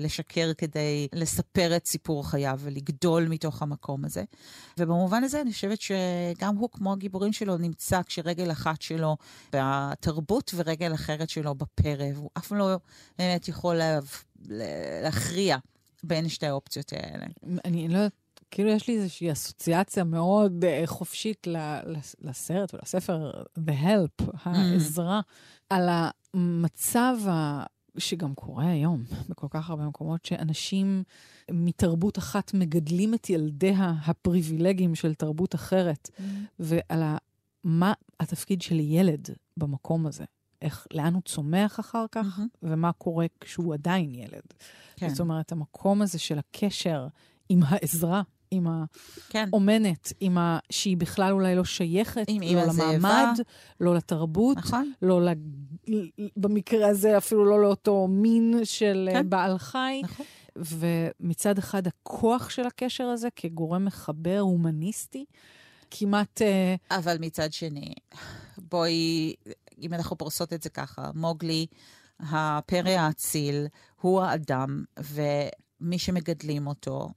לשקר 0.00 0.52
כדי 0.58 1.08
לספר 1.12 1.76
את 1.76 1.86
סיפור 1.86 2.30
חייו 2.30 2.58
ולגדול 2.62 3.28
מתוך 3.28 3.62
המקום 3.62 4.04
הזה. 4.04 4.24
ובמובן 4.78 5.24
הזה 5.24 5.40
אני 5.40 5.52
חושבת 5.52 5.80
שגם 5.80 6.56
הוא, 6.56 6.68
כמו 6.72 6.92
הגיבורים 6.92 7.32
שלו, 7.32 7.56
נמצא 7.56 8.02
כשרגל 8.02 8.50
אחת 8.50 8.82
שלו 8.82 9.16
בתרבות 9.52 10.54
ורגל 10.56 10.94
אחרת 10.94 11.30
שלו 11.30 11.54
בפרא, 11.54 12.06
והוא 12.14 12.30
אף 12.38 12.46
פעם 12.46 12.58
לא 12.58 12.76
באמת 13.18 13.48
יכול 13.48 13.77
לה... 13.78 13.98
להכריע 15.02 15.56
בין 16.04 16.28
שתי 16.28 16.46
האופציות 16.46 16.92
האלה. 16.92 17.26
אני 17.64 17.88
לא 17.88 17.98
יודעת 17.98 18.12
כאילו 18.50 18.70
יש 18.70 18.88
לי 18.88 18.96
איזושהי 18.96 19.32
אסוציאציה 19.32 20.04
מאוד 20.04 20.64
uh, 20.64 20.86
חופשית 20.86 21.46
ל- 21.46 21.80
לסרט 22.20 22.74
ולספר 22.74 23.30
The 23.58 23.72
Help, 23.82 24.24
העזרה, 24.42 25.20
mm. 25.20 25.32
על 25.70 25.88
המצב 26.34 27.16
ה... 27.28 27.62
שגם 27.98 28.34
קורה 28.34 28.70
היום 28.70 29.04
בכל 29.28 29.46
כך 29.50 29.70
הרבה 29.70 29.84
מקומות, 29.84 30.24
שאנשים 30.24 31.02
מתרבות 31.50 32.18
אחת 32.18 32.54
מגדלים 32.54 33.14
את 33.14 33.30
ילדיה 33.30 33.94
הפריבילגיים 34.04 34.94
של 34.94 35.14
תרבות 35.14 35.54
אחרת, 35.54 36.10
mm. 36.16 36.22
ועל 36.58 37.02
ה... 37.02 37.16
מה 37.64 37.92
התפקיד 38.20 38.62
של 38.62 38.80
ילד 38.80 39.28
במקום 39.56 40.06
הזה. 40.06 40.24
איך, 40.62 40.86
לאן 40.92 41.14
הוא 41.14 41.22
צומח 41.22 41.80
אחר 41.80 42.04
כך, 42.12 42.38
mm-hmm. 42.38 42.58
ומה 42.62 42.92
קורה 42.92 43.26
כשהוא 43.40 43.74
עדיין 43.74 44.14
ילד. 44.14 44.42
כן. 44.96 45.08
זאת 45.08 45.20
אומרת, 45.20 45.52
המקום 45.52 46.02
הזה 46.02 46.18
של 46.18 46.38
הקשר 46.38 47.06
עם 47.48 47.60
העזרה, 47.66 48.22
עם. 48.50 48.66
האומנת, 49.34 50.06
כן. 50.06 50.14
עם 50.20 50.38
ה... 50.38 50.58
שהיא 50.70 50.96
בכלל 50.96 51.32
אולי 51.32 51.54
לא 51.56 51.64
שייכת, 51.64 52.24
עם 52.28 52.42
לא 52.42 52.64
למעמד, 52.64 53.38
לא 53.80 53.94
לתרבות, 53.94 54.56
נכון. 54.56 54.92
לא 55.02 55.24
לג... 55.24 55.38
במקרה 56.36 56.88
הזה 56.88 57.18
אפילו 57.18 57.44
לא 57.44 57.62
לאותו 57.62 58.06
מין 58.08 58.60
של 58.64 59.08
כן. 59.12 59.30
בעל 59.30 59.58
חי. 59.58 60.00
נכון. 60.04 60.26
ומצד 60.56 61.58
אחד, 61.58 61.86
הכוח 61.86 62.50
של 62.50 62.66
הקשר 62.66 63.04
הזה 63.04 63.28
כגורם 63.36 63.84
מחבר 63.84 64.38
הומניסטי, 64.38 65.24
כמעט... 65.90 66.42
אבל 66.90 67.16
מצד 67.20 67.52
שני, 67.52 67.94
בואי, 68.58 69.34
אם 69.80 69.94
אנחנו 69.94 70.18
פורסות 70.18 70.52
את 70.52 70.62
זה 70.62 70.70
ככה, 70.70 71.10
מוגלי, 71.14 71.66
הפרא 72.20 72.90
האציל, 72.90 73.66
הוא 74.00 74.22
האדם, 74.22 74.84
ומי 74.98 75.98
שמגדלים 75.98 76.66
אותו, 76.66 77.08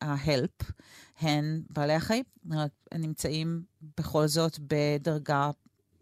ההלפ, 0.00 0.62
uh, 0.62 0.72
הן 1.20 1.62
בעלי 1.70 1.94
החיים. 1.94 2.24
נמצאים 2.94 3.62
בכל 3.98 4.26
זאת 4.26 4.58
בדרגה 4.60 5.50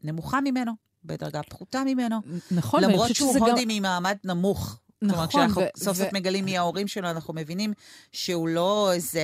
נמוכה 0.03 0.41
ממנו, 0.41 0.73
בדרגה 1.05 1.43
פחותה 1.43 1.83
ממנו. 1.87 2.17
נכון, 2.51 2.83
למרות 2.83 3.15
שהוא 3.15 3.39
הודי 3.39 3.63
גם... 3.63 3.69
ממעמד 3.69 4.17
נמוך. 4.25 4.81
נכון. 5.03 5.15
כלומר, 5.15 5.29
כשאנחנו 5.29 5.63
ו- 5.63 5.67
סוף 5.77 5.97
סוף 5.97 6.09
ו- 6.13 6.17
מגלים 6.17 6.45
מי 6.45 6.59
ההורים 6.59 6.89
שלו, 6.89 7.11
אנחנו 7.11 7.35
מבינים 7.35 7.73
שהוא 8.13 8.49
לא 8.49 8.93
איזה 8.93 9.21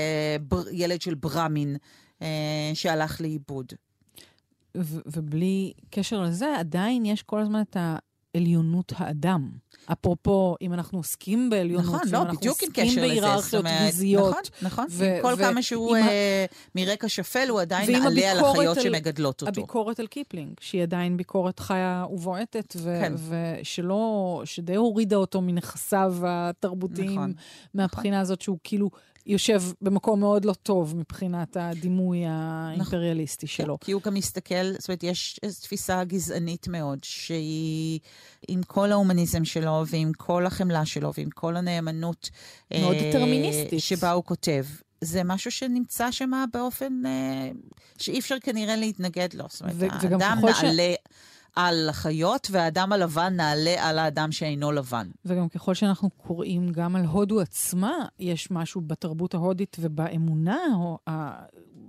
בר- 0.48 0.68
ילד 0.72 1.00
של 1.02 1.14
ברהמין 1.14 1.76
אה, 2.22 2.70
שהלך 2.74 3.20
לאיבוד. 3.20 3.72
ו- 4.76 5.00
ובלי 5.06 5.72
קשר 5.90 6.20
לזה, 6.22 6.56
עדיין 6.58 7.06
יש 7.06 7.22
כל 7.22 7.40
הזמן 7.40 7.60
את 7.60 7.76
עליונות 8.36 8.92
האדם. 8.96 9.50
אפרופו, 9.92 10.56
אם 10.62 10.72
אנחנו 10.72 10.98
עוסקים 10.98 11.50
בעליונות, 11.50 11.94
נכון, 11.94 12.08
לא, 12.12 12.24
בדיוק 12.24 12.62
עם 12.62 12.68
קשר 12.72 12.82
לזה. 12.82 13.00
בהיררכיות 13.00 13.64
גזעיות. 13.84 14.30
נכון, 14.30 14.42
נכון. 14.62 14.86
ו- 14.90 15.18
כל 15.22 15.34
ו- 15.34 15.36
כמה 15.36 15.62
שהוא 15.62 15.96
אה, 15.96 16.44
מרקע 16.74 17.08
שפל, 17.08 17.46
הוא 17.48 17.60
עדיין 17.60 17.90
נעלה 17.92 18.30
על 18.30 18.38
החיות 18.38 18.76
על, 18.76 18.82
שמגדלות 18.82 19.40
אותו. 19.42 19.48
הביקורת 19.60 20.00
על 20.00 20.06
קיפלינג, 20.06 20.52
שהיא 20.60 20.82
עדיין 20.82 21.16
ביקורת 21.16 21.58
חיה 21.58 22.04
ובועטת, 22.10 22.74
ו- 22.76 23.00
כן. 23.02 23.12
ושלא, 23.60 24.42
שדי 24.44 24.74
הורידה 24.76 25.16
אותו 25.16 25.40
מנכסיו 25.40 26.14
התרבותיים, 26.22 27.10
נכון, 27.10 27.32
מהבחינה 27.74 28.16
נכון. 28.16 28.20
הזאת 28.20 28.40
שהוא 28.40 28.58
כאילו 28.64 28.90
יושב 29.26 29.62
במקום 29.80 30.20
מאוד 30.20 30.44
לא 30.44 30.52
טוב 30.52 30.96
מבחינת 30.96 31.56
הדימוי 31.56 32.22
האימפריאליסטי 32.26 33.46
נכון. 33.46 33.66
שלו. 33.66 33.78
כי 33.80 33.92
הוא 33.92 34.02
גם 34.02 34.14
מסתכל, 34.14 34.72
זאת 34.78 34.88
אומרת, 34.88 35.02
יש 35.02 35.40
תפיסה 35.62 36.04
גזענית 36.04 36.68
מאוד, 36.68 36.98
שהיא 37.02 38.00
עם 38.48 38.62
כל 38.62 38.92
ההומניזם 38.92 39.44
שלו, 39.44 39.84
ועם 39.86 40.12
כל 40.16 40.46
החמלה 40.46 40.86
שלו, 40.86 41.12
ועם 41.16 41.30
כל 41.30 41.56
הנאמנות... 41.56 42.30
מאוד 42.80 42.94
אה, 42.94 43.10
דטרמיניסטית. 43.10 43.80
שבה 43.80 44.10
הוא 44.12 44.24
כותב. 44.24 44.64
זה 45.00 45.24
משהו 45.24 45.50
שנמצא 45.50 46.10
שם 46.10 46.30
באופן 46.52 47.02
אה, 47.06 47.50
שאי 47.98 48.18
אפשר 48.18 48.36
כנראה 48.40 48.76
להתנגד 48.76 49.34
לו. 49.34 49.44
זאת 49.48 49.62
אומרת, 49.62 49.92
האדם 49.92 50.38
נעלה... 50.42 50.92
ש... 50.92 50.96
על 51.56 51.88
החיות, 51.88 52.48
והאדם 52.50 52.92
הלבן 52.92 53.32
נעלה 53.36 53.88
על 53.88 53.98
האדם 53.98 54.32
שאינו 54.32 54.72
לבן. 54.72 55.10
וגם 55.24 55.48
ככל 55.48 55.74
שאנחנו 55.74 56.10
קוראים 56.10 56.72
גם 56.72 56.96
על 56.96 57.04
הודו 57.04 57.40
עצמה, 57.40 57.92
יש 58.18 58.50
משהו 58.50 58.80
בתרבות 58.80 59.34
ההודית 59.34 59.76
ובאמונה, 59.80 60.58
או 60.74 60.98
ה... 61.08 61.42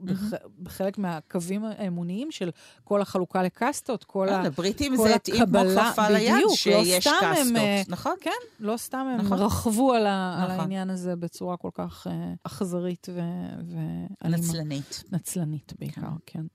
בח... 0.03 0.21
בחלק 0.63 0.97
מהקווים 0.97 1.65
האמוניים 1.65 2.31
של 2.31 2.49
כל 2.83 3.01
החלוקה 3.01 3.43
לקסטות, 3.43 4.03
כל, 4.03 4.29
ה... 4.29 4.43
לבריטים 4.43 4.95
זה 4.95 5.15
התאים 5.15 5.45
כמו 5.45 5.59
כפפה 5.75 6.09
ליד 6.09 6.33
לא 6.43 6.55
שיש 6.55 7.07
לא 7.07 7.13
קסטות, 7.13 7.37
הם, 7.37 7.57
אה, 7.57 7.81
נכון? 7.87 8.15
כן, 8.21 8.31
לא 8.59 8.77
סתם 8.77 9.07
הם 9.13 9.25
נכון. 9.25 9.39
רכבו 9.39 9.93
על, 9.93 10.05
ה... 10.05 10.37
נכון. 10.37 10.51
על 10.51 10.59
העניין 10.59 10.89
הזה 10.89 11.15
בצורה 11.15 11.57
כל 11.57 11.69
כך 11.73 12.07
uh, 12.07 12.09
אכזרית. 12.43 13.07
ואלימה. 13.09 14.37
נצלנית. 14.37 15.03
נצלנית 15.11 15.73
בעיקר, 15.79 16.01
כן. 16.01 16.07
כן. 16.25 16.45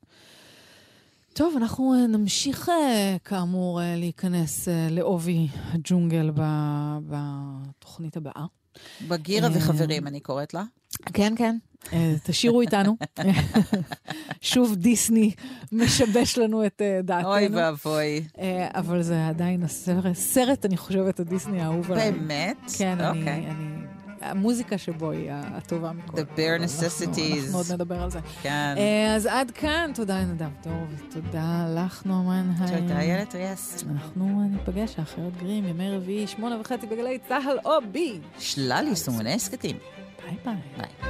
טוב, 1.39 1.57
אנחנו 1.57 1.95
אה, 1.95 2.07
נמשיך 2.07 2.69
אה, 2.69 3.17
כאמור 3.25 3.83
אה, 3.83 3.97
להיכנס 3.97 4.69
לעובי 4.91 5.49
הג'ונגל 5.53 6.31
בתוכנית 7.09 8.17
הבאה. 8.17 8.45
בגירה 9.09 9.49
וחברים, 9.55 10.07
אני 10.07 10.21
קוראת 10.21 10.55
לה. 10.55 10.65
כן, 11.13 11.35
כן. 11.37 11.57
תשאירו 12.25 12.61
איתנו. 12.61 12.97
שוב 14.41 14.75
דיסני 14.75 15.33
משבש 15.73 16.39
לנו 16.39 16.67
את 16.67 16.83
דעתנו. 17.05 17.29
אוי 17.29 17.49
ואבוי. 17.49 18.25
אבל 18.75 19.03
זה 19.03 19.29
עדיין 19.29 19.63
הסרט, 19.63 20.15
סרט, 20.15 20.65
אני 20.65 20.77
חושבת, 20.77 21.21
הדיסני 21.21 21.61
האהוב 21.61 21.93
עליי. 21.93 22.13
באמת? 22.13 22.57
כן, 22.79 23.01
אני... 23.01 23.88
המוזיקה 24.21 24.79
שבו 24.79 25.11
היא 25.11 25.31
הטובה 25.33 25.93
מכל. 25.93 26.19
The 26.19 26.21
bare 26.21 26.63
necessities. 26.63 27.45
אנחנו 27.45 27.59
עוד 27.59 27.73
נדבר 27.73 28.03
על 28.03 28.11
זה. 28.11 28.19
כן. 28.43 28.75
אה, 28.77 29.15
אז 29.17 29.27
עד 29.27 29.51
כאן, 29.51 29.91
תודה 29.95 30.21
לנדב 30.21 30.49
טוב, 30.63 30.73
ותודה 30.91 31.67
לך, 31.77 32.07
נורמן 32.07 32.51
היי. 32.61 32.81
תודה, 32.81 32.99
איילת 33.01 33.35
ריאס. 33.35 33.85
אנחנו 33.93 34.49
ניפגש, 34.51 34.99
האחרת 34.99 35.37
גרים, 35.43 35.65
ימי 35.69 35.91
רביעי, 35.97 36.27
שמונה 36.27 36.61
וחצי 36.61 36.87
בגלי 36.87 37.19
צהל 37.29 37.59
או 37.65 37.73
בי. 37.93 38.21
שלל 38.39 38.85
יישומוני 38.89 39.35
הסכתים. 39.35 39.77
ביי 40.25 40.37
ביי. 40.45 40.55
ביי. 40.77 41.09